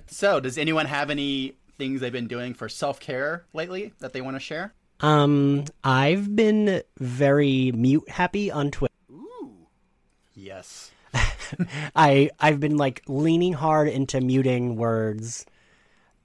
[0.06, 4.20] So, does anyone have any things they've been doing for self care lately that they
[4.20, 4.72] want to share?
[5.00, 8.94] Um, I've been very mute happy on Twitter.
[9.10, 9.66] Ooh,
[10.34, 10.90] yes.
[11.94, 15.44] I I've been like leaning hard into muting words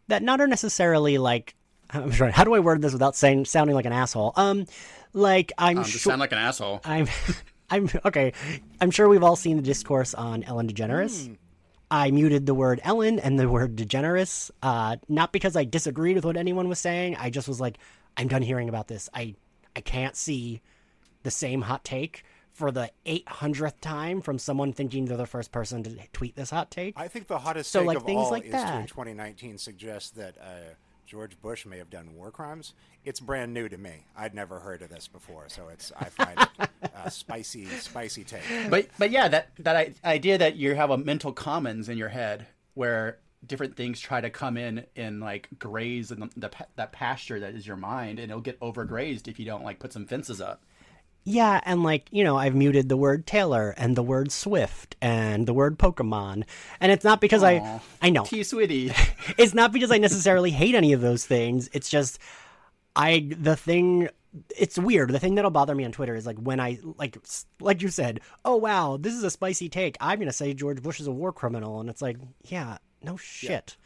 [0.08, 1.56] that not are necessarily like.
[1.92, 2.32] I'm sorry.
[2.32, 4.34] How do I word this without saying sounding like an asshole?
[4.36, 4.66] Um,
[5.14, 6.12] like I'm Um, just sure.
[6.12, 6.82] sound like an asshole.
[6.86, 7.08] I'm,
[7.70, 8.34] I'm okay.
[8.80, 11.36] I'm sure we've all seen the discourse on Ellen DeGeneres.
[11.92, 16.26] I muted the word Ellen and the word DeGeneres, uh, not because I disagreed with
[16.26, 17.16] what anyone was saying.
[17.16, 17.78] I just was like,
[18.16, 19.10] I'm done hearing about this.
[19.14, 19.36] I
[19.76, 20.62] I can't see
[21.24, 22.24] the same hot take
[22.54, 26.70] for the 800th time from someone thinking they're the first person to tweet this hot
[26.70, 26.94] take.
[27.00, 28.72] I think the hottest So, take like, of things all like is that.
[28.74, 30.74] to in 2019 suggest that uh,
[31.10, 32.76] George Bush may have done war crimes.
[33.04, 34.06] It's brand new to me.
[34.16, 38.44] I'd never heard of this before, so it's I find it uh, spicy, spicy take.
[38.70, 42.46] But but yeah, that that idea that you have a mental commons in your head
[42.76, 47.40] where different things try to come in and like graze in the, the that pasture
[47.40, 50.40] that is your mind, and it'll get overgrazed if you don't like put some fences
[50.40, 50.64] up.
[51.24, 55.48] Yeah, and like, you know, I've muted the word Taylor and the word Swift and
[55.48, 56.44] the word Pokemon.
[56.80, 58.24] And it's not because I I know.
[58.24, 58.92] T Sweetie.
[59.38, 61.70] it's not because I necessarily hate any of those things.
[61.74, 62.20] It's just
[62.96, 64.10] I the thing
[64.56, 65.10] it's weird.
[65.10, 67.18] The thing that'll bother me on Twitter is like when I like
[67.60, 69.98] like you said, "Oh wow, this is a spicy take.
[70.00, 73.18] I'm going to say George Bush is a war criminal." And it's like, "Yeah, no
[73.18, 73.78] shit."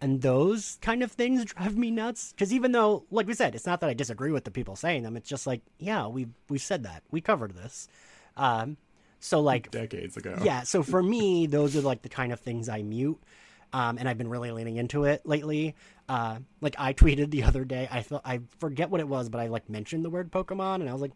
[0.00, 3.66] And those kind of things drive me nuts because even though, like we said, it's
[3.66, 5.16] not that I disagree with the people saying them.
[5.16, 7.88] It's just like, yeah, we we've said that, we covered this.
[8.36, 8.76] Um,
[9.20, 10.36] so like, Decades ago.
[10.44, 13.18] yeah so for me those are like the kind of things i mute
[13.72, 15.74] um, and i've been really leaning into it lately
[16.08, 19.40] uh, like i tweeted the other day i thought i forget what it was but
[19.40, 21.10] i like mentioned the word pokemon and i was like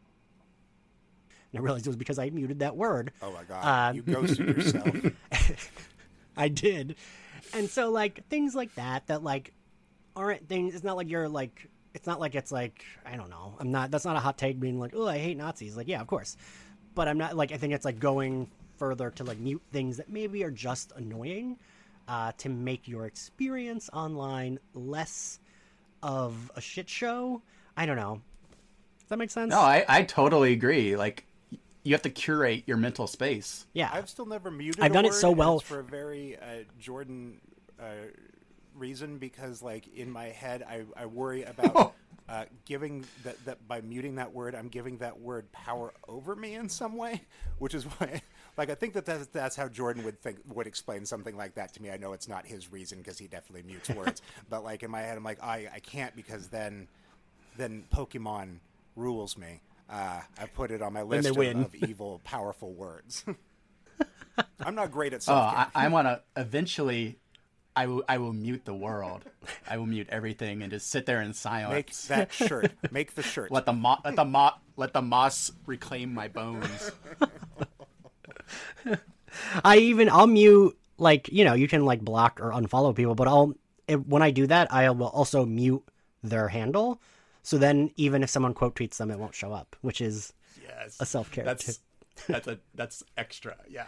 [1.53, 4.03] and i realized it was because i muted that word Oh my god, Um, you
[4.03, 4.97] ghosted yourself.
[6.37, 6.97] I did.
[7.53, 9.53] And so like things like that that like
[10.15, 13.55] aren't things it's not like you're like it's not like it's like I don't know.
[13.59, 16.01] I'm not that's not a hot take being like, "Oh, I hate Nazis." Like, yeah,
[16.01, 16.37] of course.
[16.95, 20.09] But I'm not like I think it's like going further to like mute things that
[20.09, 21.59] maybe are just annoying
[22.09, 25.39] uh to make your experience online less
[26.03, 27.43] of a shit show.
[27.77, 28.21] I don't know.
[29.01, 29.51] Does that make sense?
[29.51, 30.97] No, I, I totally agree.
[30.97, 31.27] Like,
[31.83, 33.67] you have to curate your mental space.
[33.73, 33.91] yeah.
[33.93, 34.83] I've still never muted.
[34.83, 37.41] I've a done it so well- for a very uh, Jordan
[37.81, 37.85] uh,
[38.75, 41.95] reason because, like, in my head, I, I worry about
[42.29, 46.55] uh, giving that that by muting that word, I'm giving that word power over me
[46.55, 47.23] in some way,
[47.59, 48.23] which is why.
[48.59, 51.73] Like I think that that's, that's how Jordan would think would explain something like that
[51.73, 51.91] to me.
[51.91, 55.01] I know it's not his reason because he definitely mutes words, but like in my
[55.01, 56.87] head, I'm like I, I can't because then
[57.57, 58.59] then Pokemon
[58.95, 59.63] rules me.
[59.93, 63.27] Uh, I put it on my list of, of evil, powerful words.
[64.65, 67.19] I'm not great at Oh, I, I want to eventually.
[67.77, 68.03] I will.
[68.09, 69.25] I will mute the world.
[69.69, 71.75] I will mute everything and just sit there in silence.
[71.75, 72.73] Make that shirt.
[72.91, 73.51] Make the shirt.
[73.51, 76.91] let the mo- let the mo- let the moss reclaim my bones.
[79.65, 83.29] I even I'll mute like you know you can like block or unfollow people, but
[83.29, 83.55] I'll
[83.89, 85.83] it, when I do that I will also mute
[86.23, 87.01] their handle.
[87.43, 90.97] So then even if someone quote tweets them, it won't show up, which is Yes,
[91.01, 91.45] a self care.
[91.45, 91.81] That's
[92.29, 93.57] that's a that's extra.
[93.69, 93.87] Yeah.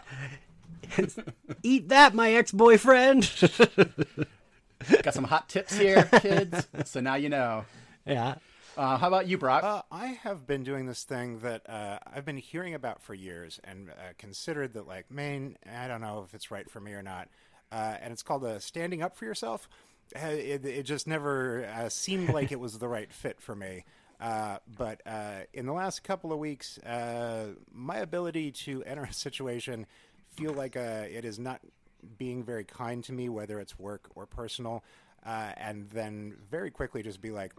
[1.62, 3.30] Eat that, my ex boyfriend.
[5.02, 6.66] Got some hot tips here, kids.
[6.84, 7.64] So now you know.
[8.06, 8.36] yeah.
[8.76, 9.62] Uh, how about you, Brock?
[9.62, 13.60] Uh, I have been doing this thing that uh, I've been hearing about for years
[13.62, 17.02] and uh, considered that, like, man, I don't know if it's right for me or
[17.02, 17.28] not.
[17.70, 19.68] Uh, and it's called uh, standing up for yourself.
[20.14, 23.84] It, it just never uh, seemed like it was the right fit for me.
[24.20, 29.12] Uh, but uh, in the last couple of weeks, uh, my ability to enter a
[29.12, 29.86] situation
[30.36, 31.60] feel like uh, it is not
[32.18, 34.84] being very kind to me, whether it's work or personal,
[35.24, 37.52] uh, and then very quickly just be like,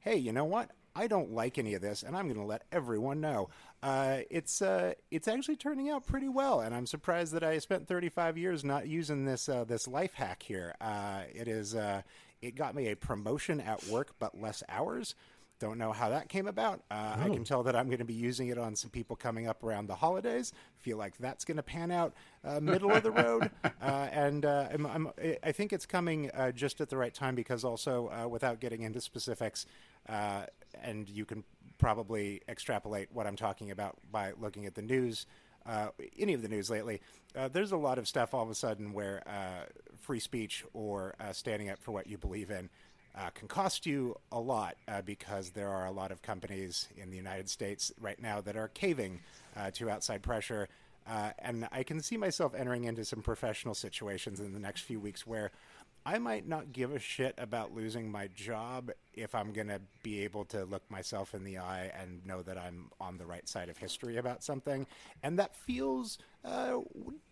[0.00, 0.70] hey, you know what?
[0.94, 3.48] I don't like any of this, and I'm going to let everyone know.
[3.82, 7.88] Uh, it's uh, it's actually turning out pretty well, and I'm surprised that I spent
[7.88, 10.74] 35 years not using this uh, this life hack here.
[10.80, 12.02] Uh, it is uh,
[12.40, 15.14] it got me a promotion at work, but less hours.
[15.62, 16.82] Don't know how that came about.
[16.90, 19.46] Uh, I can tell that I'm going to be using it on some people coming
[19.46, 20.52] up around the holidays.
[20.80, 24.66] Feel like that's going to pan out uh, middle of the road, uh, and uh,
[24.72, 28.26] I'm, I'm, I think it's coming uh, just at the right time because also, uh,
[28.26, 29.64] without getting into specifics,
[30.08, 30.44] uh,
[30.82, 31.44] and you can
[31.78, 35.26] probably extrapolate what I'm talking about by looking at the news.
[35.64, 35.88] Uh,
[36.18, 37.00] any of the news lately,
[37.36, 39.64] uh, there's a lot of stuff all of a sudden where uh,
[40.00, 42.68] free speech or uh, standing up for what you believe in
[43.16, 47.16] uh, can cost you a lot because there are a lot of companies in the
[47.16, 49.20] United States right now that are caving
[49.74, 50.66] to outside pressure.
[51.38, 55.26] And I can see myself entering into some professional situations in the next few weeks
[55.26, 55.50] where
[56.04, 60.24] I might not give a shit about losing my job if I'm going to be
[60.24, 63.68] able to look myself in the eye and know that I'm on the right side
[63.68, 64.86] of history about something.
[65.22, 66.78] And that feels uh,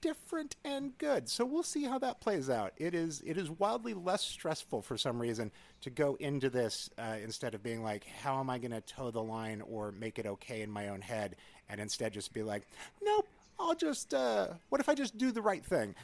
[0.01, 1.29] different and good.
[1.29, 2.73] So we'll see how that plays out.
[2.77, 7.17] It is it is wildly less stressful for some reason to go into this uh,
[7.23, 10.27] instead of being like, how am I going to toe the line or make it
[10.27, 11.37] okay in my own head,
[11.69, 12.69] and instead just be like,
[13.03, 13.27] nope.
[13.61, 14.15] I'll just.
[14.15, 15.95] Uh, what if I just do the right thing?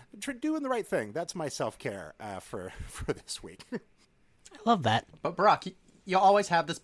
[0.41, 1.13] Doing the right thing.
[1.13, 3.65] That's my self care uh, for for this week.
[3.73, 5.07] I love that.
[5.23, 5.73] But Brock, you,
[6.05, 6.81] you always have this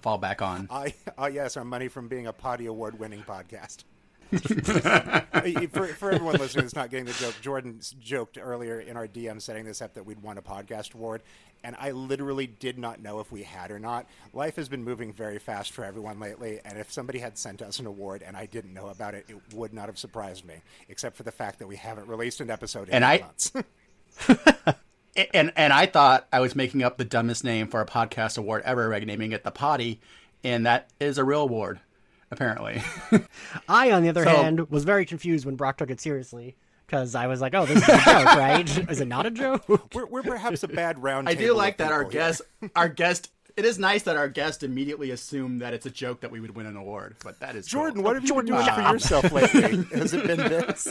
[0.00, 0.68] fall back on.
[0.70, 3.84] I uh, yes, our money from being a Potty Award winning podcast.
[5.72, 9.40] for, for everyone listening that's not getting the joke, Jordan joked earlier in our DM
[9.40, 11.22] setting this up that we'd won a podcast award,
[11.64, 14.06] and I literally did not know if we had or not.
[14.32, 17.78] Life has been moving very fast for everyone lately, and if somebody had sent us
[17.80, 20.54] an award and I didn't know about it, it would not have surprised me,
[20.88, 23.52] except for the fact that we haven't released an episode in And eight I- months.
[25.34, 28.62] and and I thought I was making up the dumbest name for a podcast award
[28.64, 30.00] ever, by naming it the Potty,
[30.44, 31.80] and that is a real award,
[32.30, 32.82] apparently.
[33.68, 37.14] I, on the other So- hand, was very confused when Brock took it seriously because
[37.14, 38.90] I was like, "Oh, this is a joke, right?
[38.90, 41.28] Is it not a joke?" we're, we're perhaps a bad round.
[41.28, 42.10] I do like that our here.
[42.10, 42.42] guest,
[42.74, 43.30] our guest.
[43.56, 46.56] It is nice that our guest immediately assumed that it's a joke that we would
[46.56, 47.82] win an award, but that is cool.
[47.82, 49.98] Jordan, what have you Jordan, been doing shut for yourself lately?
[49.98, 50.88] Has it been this?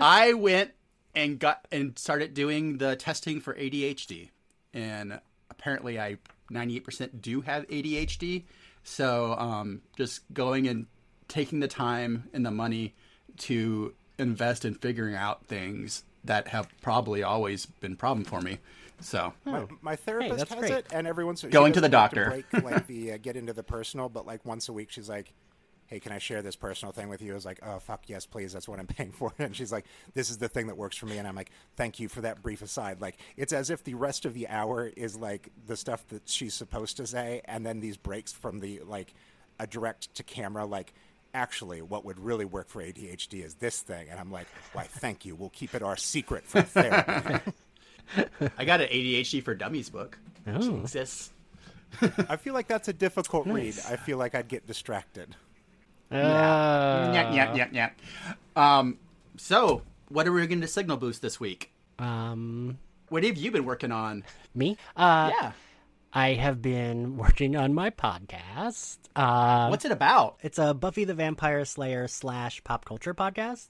[0.00, 0.72] I went
[1.14, 4.30] and got and started doing the testing for ADHD,
[4.74, 5.20] and
[5.50, 6.18] apparently I
[6.50, 8.44] 98% do have ADHD.
[8.88, 10.86] So um, just going and
[11.26, 12.94] taking the time and the money
[13.38, 18.58] to invest in figuring out things that have probably always been a problem for me.
[19.00, 20.72] So My, my therapist that's has great.
[20.72, 22.42] it, and every once Going to the like doctor.
[22.52, 25.32] break, like the uh, get into the personal, but like once a week, she's like,
[25.86, 28.26] "Hey, can I share this personal thing with you?" I was like, "Oh fuck yes,
[28.26, 28.52] please.
[28.52, 31.06] That's what I'm paying for." And she's like, "This is the thing that works for
[31.06, 33.94] me," and I'm like, "Thank you for that brief aside." Like it's as if the
[33.94, 37.80] rest of the hour is like the stuff that she's supposed to say, and then
[37.80, 39.14] these breaks from the like
[39.58, 40.92] a direct to camera like.
[41.34, 44.84] Actually, what would really work for ADHD is this thing, and I'm like, "Why?
[44.84, 45.34] Thank you.
[45.34, 47.52] We'll keep it our secret for therapy."
[48.56, 50.16] I got an ADHD for Dummies book.
[50.44, 50.76] which Oh.
[50.80, 51.32] exists.
[52.28, 53.74] I feel like that's a difficult read.
[53.86, 55.36] I feel like I'd get distracted.
[56.10, 57.90] Uh, yeah, yeah, yeah, yeah.
[58.54, 58.98] Um,
[59.36, 61.72] so what are we going to signal boost this week?
[61.98, 64.24] Um, What have you been working on?
[64.54, 64.76] me?
[64.96, 65.52] Uh, yeah.
[66.12, 68.98] I have been working on my podcast.
[69.14, 70.36] Uh, What's it about?
[70.42, 73.68] It's a Buffy the Vampire Slayer slash pop culture podcast.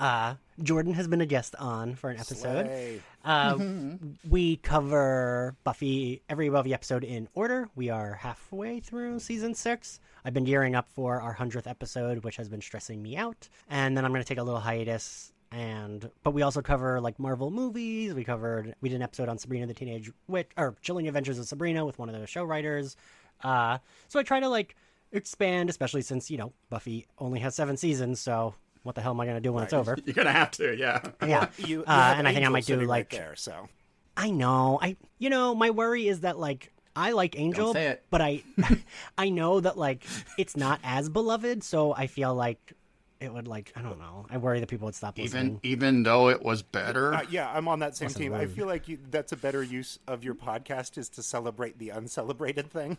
[0.00, 3.02] Uh, Jordan has been a guest on for an episode.
[3.22, 3.58] Uh,
[4.30, 7.68] we cover Buffy every Buffy episode in order.
[7.76, 10.00] We are halfway through season six.
[10.24, 13.50] I've been gearing up for our hundredth episode, which has been stressing me out.
[13.68, 15.32] And then I'm going to take a little hiatus.
[15.52, 18.14] And but we also cover like Marvel movies.
[18.14, 21.46] We covered we did an episode on Sabrina the Teenage Witch or Chilling Adventures of
[21.46, 22.96] Sabrina with one of the show writers.
[23.42, 24.76] Uh, so I try to like
[25.12, 28.20] expand, especially since you know Buffy only has seven seasons.
[28.20, 29.96] So what the hell am I going to do when it's over?
[30.04, 31.00] You're gonna have to, yeah.
[31.26, 33.34] Yeah, You, you uh, and I think I might do sitting right like there.
[33.36, 33.68] So
[34.16, 34.78] I know.
[34.80, 38.04] I you know, my worry is that like I like Angel, say it.
[38.10, 38.42] but I
[39.18, 40.04] I know that like
[40.38, 42.72] it's not as beloved, so I feel like
[43.20, 44.26] it would like I don't know.
[44.30, 45.60] I worry that people would stop Even listening.
[45.62, 47.12] even though it was better.
[47.14, 48.34] uh, yeah, I'm on that same Listen, team.
[48.34, 51.90] I feel like you, that's a better use of your podcast is to celebrate the
[51.90, 52.96] uncelebrated thing.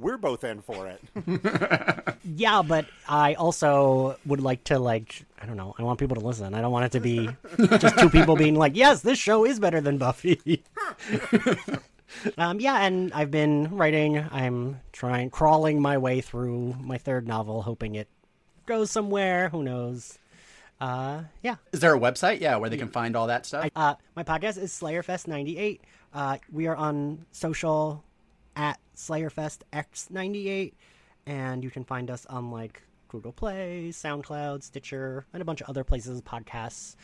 [0.00, 1.00] We're both in for it.
[2.36, 5.74] Yeah, but I also would like to like I don't know.
[5.78, 6.54] I want people to listen.
[6.54, 7.28] I don't want it to be
[7.78, 10.62] just two people being like, "Yes, this show is better than Buffy."
[12.38, 14.18] um, yeah, and I've been writing.
[14.30, 18.08] I'm trying crawling my way through my third novel, hoping it
[18.66, 19.48] goes somewhere.
[19.48, 20.18] Who knows?
[20.80, 21.56] Uh, yeah.
[21.72, 22.40] Is there a website?
[22.40, 23.68] Yeah, where they can find all that stuff.
[23.74, 25.80] Uh, my podcast is SlayerFest98.
[26.12, 28.02] Uh, we are on social
[28.60, 30.74] at Slayerfest X98,
[31.24, 35.70] and you can find us on like Google Play, SoundCloud, Stitcher, and a bunch of
[35.70, 36.94] other places podcasts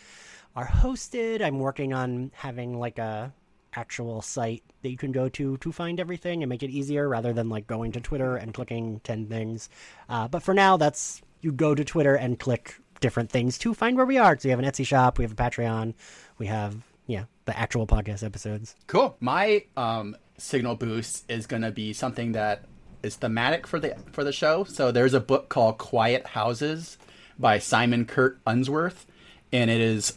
[0.55, 1.41] are hosted.
[1.41, 3.33] I'm working on having like a
[3.73, 7.33] actual site that you can go to to find everything and make it easier rather
[7.33, 9.71] than like going to Twitter and clicking 10 things.
[10.11, 13.97] Uh, but for now, that's you go to Twitter and click different things to find
[13.97, 14.39] where we are.
[14.39, 15.95] So we have an Etsy shop, we have a Patreon,
[16.37, 16.77] we have,
[17.07, 18.75] yeah, the actual podcast episodes.
[18.87, 19.17] Cool.
[19.21, 22.65] My um, signal boost is going to be something that
[23.03, 24.65] is thematic for the for the show.
[24.65, 26.99] So there's a book called Quiet Houses
[27.39, 29.07] by Simon Kurt Unsworth,
[29.53, 30.15] and it is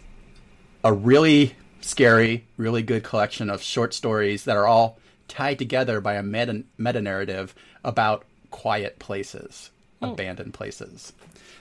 [0.84, 6.16] a really scary, really good collection of short stories that are all tied together by
[6.16, 9.70] a meta meta narrative about quiet places,
[10.02, 11.14] abandoned places.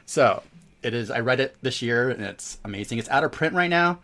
[0.06, 0.42] So
[0.82, 1.10] it is.
[1.10, 2.98] I read it this year, and it's amazing.
[2.98, 3.98] It's out of print right now,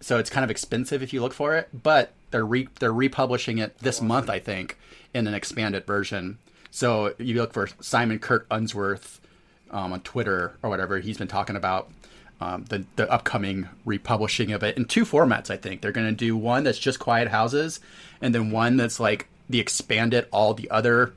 [0.00, 1.68] so it's kind of expensive if you look for it.
[1.72, 4.78] But they're re- they're republishing it this month, I think,
[5.12, 6.38] in an expanded version.
[6.70, 9.20] So you look for Simon Kurt Unsworth
[9.70, 10.98] um, on Twitter or whatever.
[10.98, 11.90] He's been talking about
[12.40, 15.50] um, the the upcoming republishing of it in two formats.
[15.50, 17.80] I think they're going to do one that's just Quiet Houses,
[18.20, 21.12] and then one that's like the expanded all the other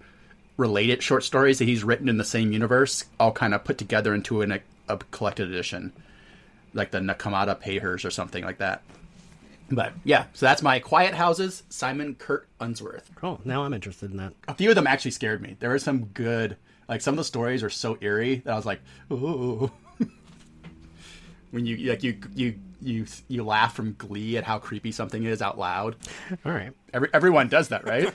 [0.58, 4.14] related short stories that he's written in the same universe, all kind of put together
[4.14, 4.60] into an
[4.90, 5.92] a collected edition,
[6.74, 8.84] like the Nakamata Payhers or something like that.
[9.70, 13.12] But yeah, so that's my Quiet Houses, Simon Kurt Unsworth.
[13.16, 13.42] Cool.
[13.44, 14.34] Now I'm interested in that.
[14.48, 15.58] A few of them actually scared me.
[15.60, 16.56] There were some good,
[16.88, 18.80] like some of the stories are so eerie that I was like,
[19.12, 19.70] ooh.
[21.52, 25.42] when you like you you you you laugh from glee at how creepy something is
[25.42, 25.96] out loud.
[26.46, 26.72] All right.
[26.94, 28.14] Every, everyone does that, right?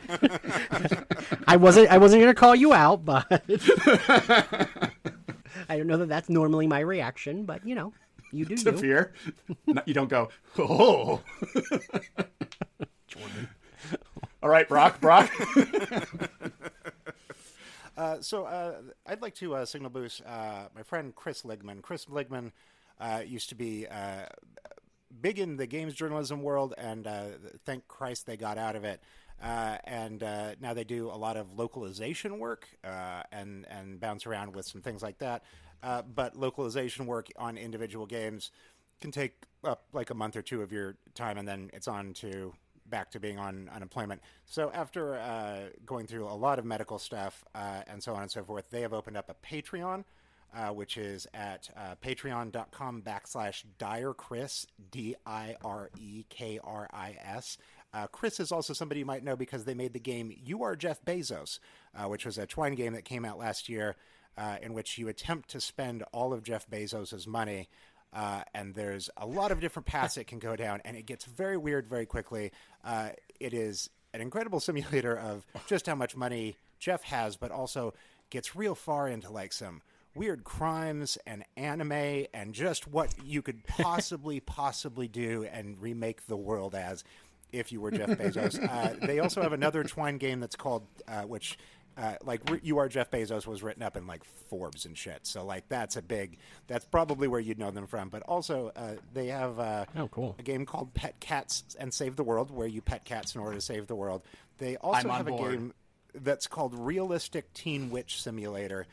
[1.46, 3.40] I wasn't I wasn't gonna call you out, but I
[5.76, 7.44] don't know that that's normally my reaction.
[7.44, 7.92] But you know,
[8.32, 8.76] you do to you.
[8.78, 9.14] fear.
[9.66, 11.20] No, you don't go, oh.
[13.06, 13.48] Jordan.
[14.42, 15.30] All right, Brock, Brock.
[17.94, 18.76] Uh, so uh,
[19.06, 21.82] I'd like to uh, signal boost uh, my friend Kris Ligman.
[21.82, 22.52] Kris Ligman
[22.98, 24.24] uh, used to be uh,
[25.20, 27.24] big in the games journalism world, and uh,
[27.66, 29.02] thank Christ they got out of it.
[29.42, 34.24] Uh, and uh, now they do a lot of localization work uh, and and bounce
[34.24, 35.42] around with some things like that.
[35.82, 38.52] Uh, but localization work on individual games
[39.00, 39.34] can take
[39.64, 42.54] up like a month or two of your time, and then it's on to
[42.86, 44.20] back to being on unemployment.
[44.46, 48.44] So after uh, going through a lot of medical stuff and so on and so
[48.44, 50.04] forth, they have opened up a Patreon,
[50.72, 51.70] which is at
[52.02, 57.56] patreon.com backslash dire Kris, D I R E K R I S.
[57.94, 60.74] Uh, Kris is also somebody you might know because they made the game You Are
[60.76, 61.58] Jeff Bezos,
[61.94, 63.96] uh, which was a Twine game that came out last year,
[64.38, 67.68] uh, in which you attempt to spend all of Jeff Bezos' money.
[68.12, 71.24] Uh, and there's a lot of different paths it can go down, and it gets
[71.24, 72.52] very weird very quickly.
[72.84, 77.94] Uh, it is an incredible simulator of just how much money Jeff has, but also
[78.30, 79.82] gets real far into like some
[80.14, 86.36] weird crimes and anime and just what you could possibly possibly do and remake the
[86.36, 87.02] world as
[87.52, 88.58] if you were Jeff Bezos.
[88.66, 91.58] uh, they also have another Twine game that's called, uh, which,
[91.98, 95.20] uh, like, you are Jeff Bezos was written up in like Forbes and shit.
[95.26, 96.38] So like, that's a big.
[96.66, 98.08] That's probably where you'd know them from.
[98.08, 100.34] But also, uh, they have uh, Oh, cool.
[100.38, 103.54] a game called Pet Cats and Save the World, where you pet cats in order
[103.56, 104.22] to save the world.
[104.58, 105.74] They also I'm on have a game
[106.14, 108.86] that's called Realistic Teen Witch Simulator,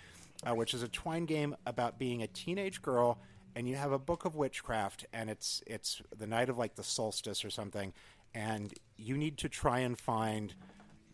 [0.46, 3.20] uh, which is a Twine game about being a teenage girl,
[3.56, 6.84] and you have a book of witchcraft, and it's it's the night of like the
[6.84, 7.92] solstice or something,
[8.34, 10.54] and you need to try and find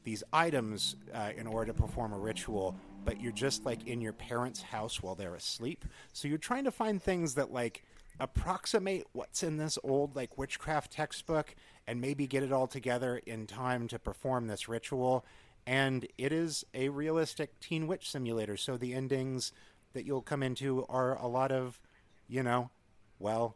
[0.03, 4.13] these items uh, in order to perform a ritual, but you're just like in your
[4.13, 5.84] parents' house while they're asleep.
[6.13, 7.84] So you're trying to find things that like
[8.20, 11.55] approximate what's in this old like witchcraft textbook
[11.88, 15.26] and maybe get it all together in time to perform this ritual.
[15.68, 18.57] And it is a realistic teen witch simulator.
[18.57, 19.51] So the endings
[19.93, 21.80] that you'll come into are a lot of,
[22.28, 22.70] you know,
[23.18, 23.55] well,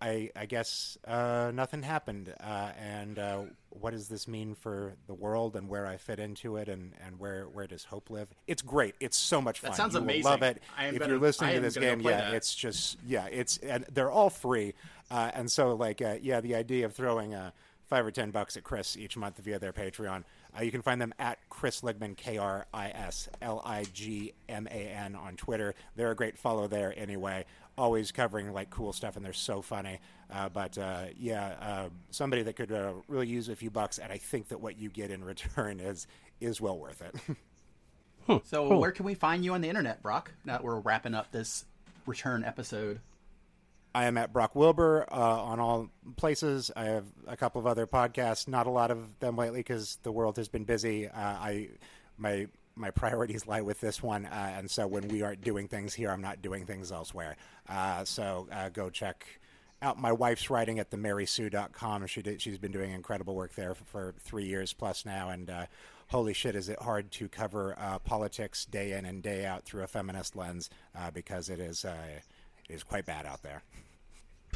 [0.00, 2.32] I, I guess uh, nothing happened.
[2.42, 6.56] Uh, and uh, what does this mean for the world and where I fit into
[6.56, 8.28] it and, and where, where does hope live?
[8.46, 8.94] It's great.
[9.00, 9.72] It's so much fun.
[9.72, 10.24] That sounds You amazing.
[10.24, 10.62] love it.
[10.78, 12.34] I am if gonna- you're listening to this game, yeah, that.
[12.34, 14.74] it's just yeah, it's and they're all free.
[15.10, 17.50] Uh, and so like uh, yeah, the idea of throwing uh,
[17.88, 20.24] five or ten bucks at Kris each month via their Patreon.
[20.58, 24.32] Uh, you can find them at Kris Ligman, K R I S L I G
[24.48, 25.74] M A N on Twitter.
[25.96, 27.44] They're a great follow there anyway.
[27.80, 30.00] Always covering like cool stuff, and they're so funny.
[30.30, 34.12] Uh, but uh, yeah, uh, somebody that could uh, really use a few bucks, and
[34.12, 36.06] I think that what you get in return is
[36.40, 37.36] is well worth it.
[38.44, 40.30] So, where can we find you on the internet, Brock?
[40.44, 41.64] Now that we're wrapping up this
[42.06, 43.00] return episode.
[43.92, 46.70] I am at Brock Wilbur uh, on all places.
[46.76, 50.12] I have a couple of other podcasts, not a lot of them lately because the
[50.12, 51.08] world has been busy.
[51.08, 51.70] Uh, I
[52.16, 52.46] my
[52.76, 56.10] my priorities lie with this one, uh, and so when we aren't doing things here,
[56.10, 57.36] I'm not doing things elsewhere.
[57.68, 59.26] Uh, so uh, go check
[59.82, 62.06] out my wife's writing at themarysue.com.
[62.06, 65.50] She did, she's been doing incredible work there for, for three years plus now, and
[65.50, 65.66] uh,
[66.08, 69.82] holy shit, is it hard to cover uh, politics day in and day out through
[69.82, 70.70] a feminist lens
[71.12, 73.62] because it is it is quite bad out there.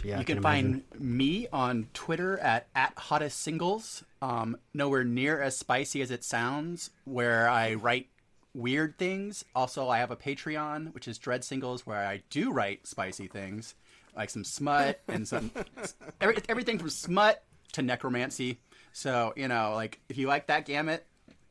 [0.04, 0.84] Yeah, you can, imagine.
[0.90, 4.04] find me on Twitter at, at hottest singles.
[4.20, 8.08] Um, nowhere near as spicy as it sounds, where I write
[8.54, 9.44] weird things.
[9.54, 13.74] Also, I have a Patreon, which is Dread Singles, where I do write spicy things,
[14.16, 15.50] like some smut and some
[16.20, 17.42] every, everything from smut
[17.72, 18.60] to necromancy.
[18.92, 21.04] So you know, like if you like that gamut,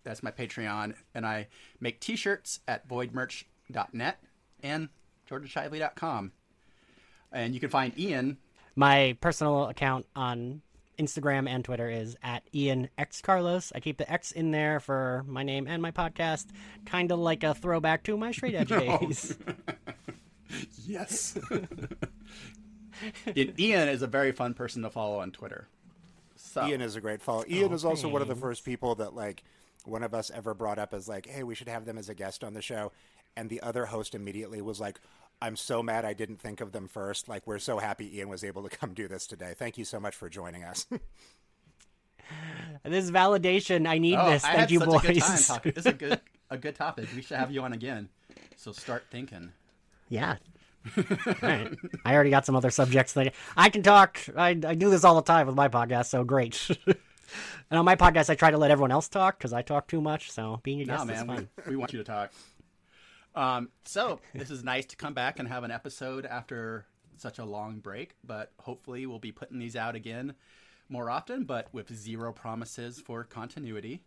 [0.03, 1.47] that's my Patreon, and I
[1.79, 4.19] make T-shirts at voidmerch.net
[4.61, 4.89] and
[5.29, 6.31] jordanshively.com.
[7.31, 8.37] And you can find Ian
[8.75, 10.61] My personal account on
[10.97, 13.71] Instagram and Twitter is at Ian X Carlos.
[13.75, 16.47] I keep the X in there for my name and my podcast,
[16.85, 19.37] kind of like a throwback to my straight edge days.
[20.85, 21.35] Yes.
[23.35, 25.67] Ian Ian is a very fun person to follow on Twitter.
[26.35, 27.43] So, Ian is a great follow.
[27.49, 29.43] Ian Oh, is also one of the first people that like
[29.85, 32.13] one of us ever brought up as like, hey, we should have them as a
[32.13, 32.91] guest on the show,
[33.35, 34.99] and the other host immediately was like,
[35.43, 37.27] I'm so mad I didn't think of them first.
[37.27, 39.53] Like we're so happy Ian was able to come do this today.
[39.57, 40.87] Thank you so much for joining us.
[42.83, 43.87] This validation.
[43.87, 44.43] I need Oh, this.
[44.43, 45.03] I Thank had you, such boys.
[45.03, 45.71] a good time talking.
[45.73, 47.07] This is a good a good topic.
[47.15, 48.09] We should have you on again.
[48.55, 49.51] So start thinking.
[50.09, 50.37] Yeah.
[50.97, 51.03] all
[51.41, 51.73] right.
[52.05, 54.19] I already got some other subjects that I can talk.
[54.35, 56.59] I, I do this all the time with my podcast, so great.
[56.87, 60.01] and on my podcast, I try to let everyone else talk because I talk too
[60.01, 60.31] much.
[60.31, 61.49] So being a No, guest is fun.
[61.65, 62.31] we, we want you to talk.
[63.35, 66.85] Um, so this is nice to come back and have an episode after
[67.17, 70.35] such a long break, but hopefully we'll be putting these out again
[70.89, 74.01] more often, but with zero promises for continuity.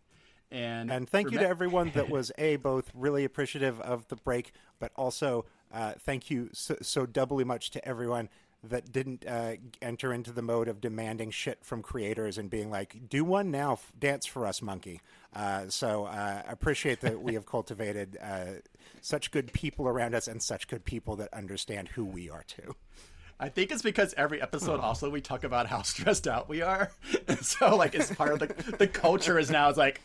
[0.49, 4.15] And And thank you remem- to everyone that was a both really appreciative of the
[4.15, 8.29] break, but also uh, thank you so, so doubly much to everyone
[8.67, 13.09] that didn't uh, enter into the mode of demanding shit from creators and being like,
[13.09, 15.01] "Do one now, f- dance for us, monkey."
[15.33, 18.45] Uh, so uh, I appreciate that we have cultivated uh,
[19.01, 22.75] such good people around us and such good people that understand who we are too.
[23.39, 26.91] I think it's because every episode also we talk about how stressed out we are.
[27.41, 30.01] So like it's part of the the culture is now it's like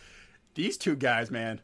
[0.54, 1.60] these two guys, man,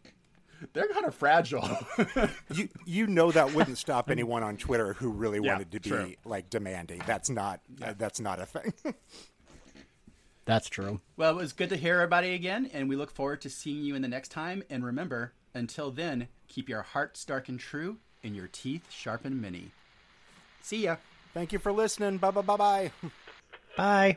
[0.73, 1.69] they're kind of fragile.
[2.55, 5.91] You you know that wouldn't stop anyone on Twitter who really Yeah, wanted to be
[5.91, 6.15] true.
[6.25, 7.03] like demanding.
[7.07, 8.73] That's not uh, that's not a thing.
[10.45, 11.01] That's true.
[11.19, 13.95] well, it was good to hear everybody again, and we look forward to seeing you
[13.95, 14.63] in the next time.
[14.71, 19.43] And remember, until then, keep your hearts dark and true and your teeth sharp and
[19.43, 19.73] many.
[20.63, 20.97] See ya.
[21.35, 22.17] Thank you for listening.
[22.17, 22.91] Bye bye bye bye.
[23.77, 24.17] Bye.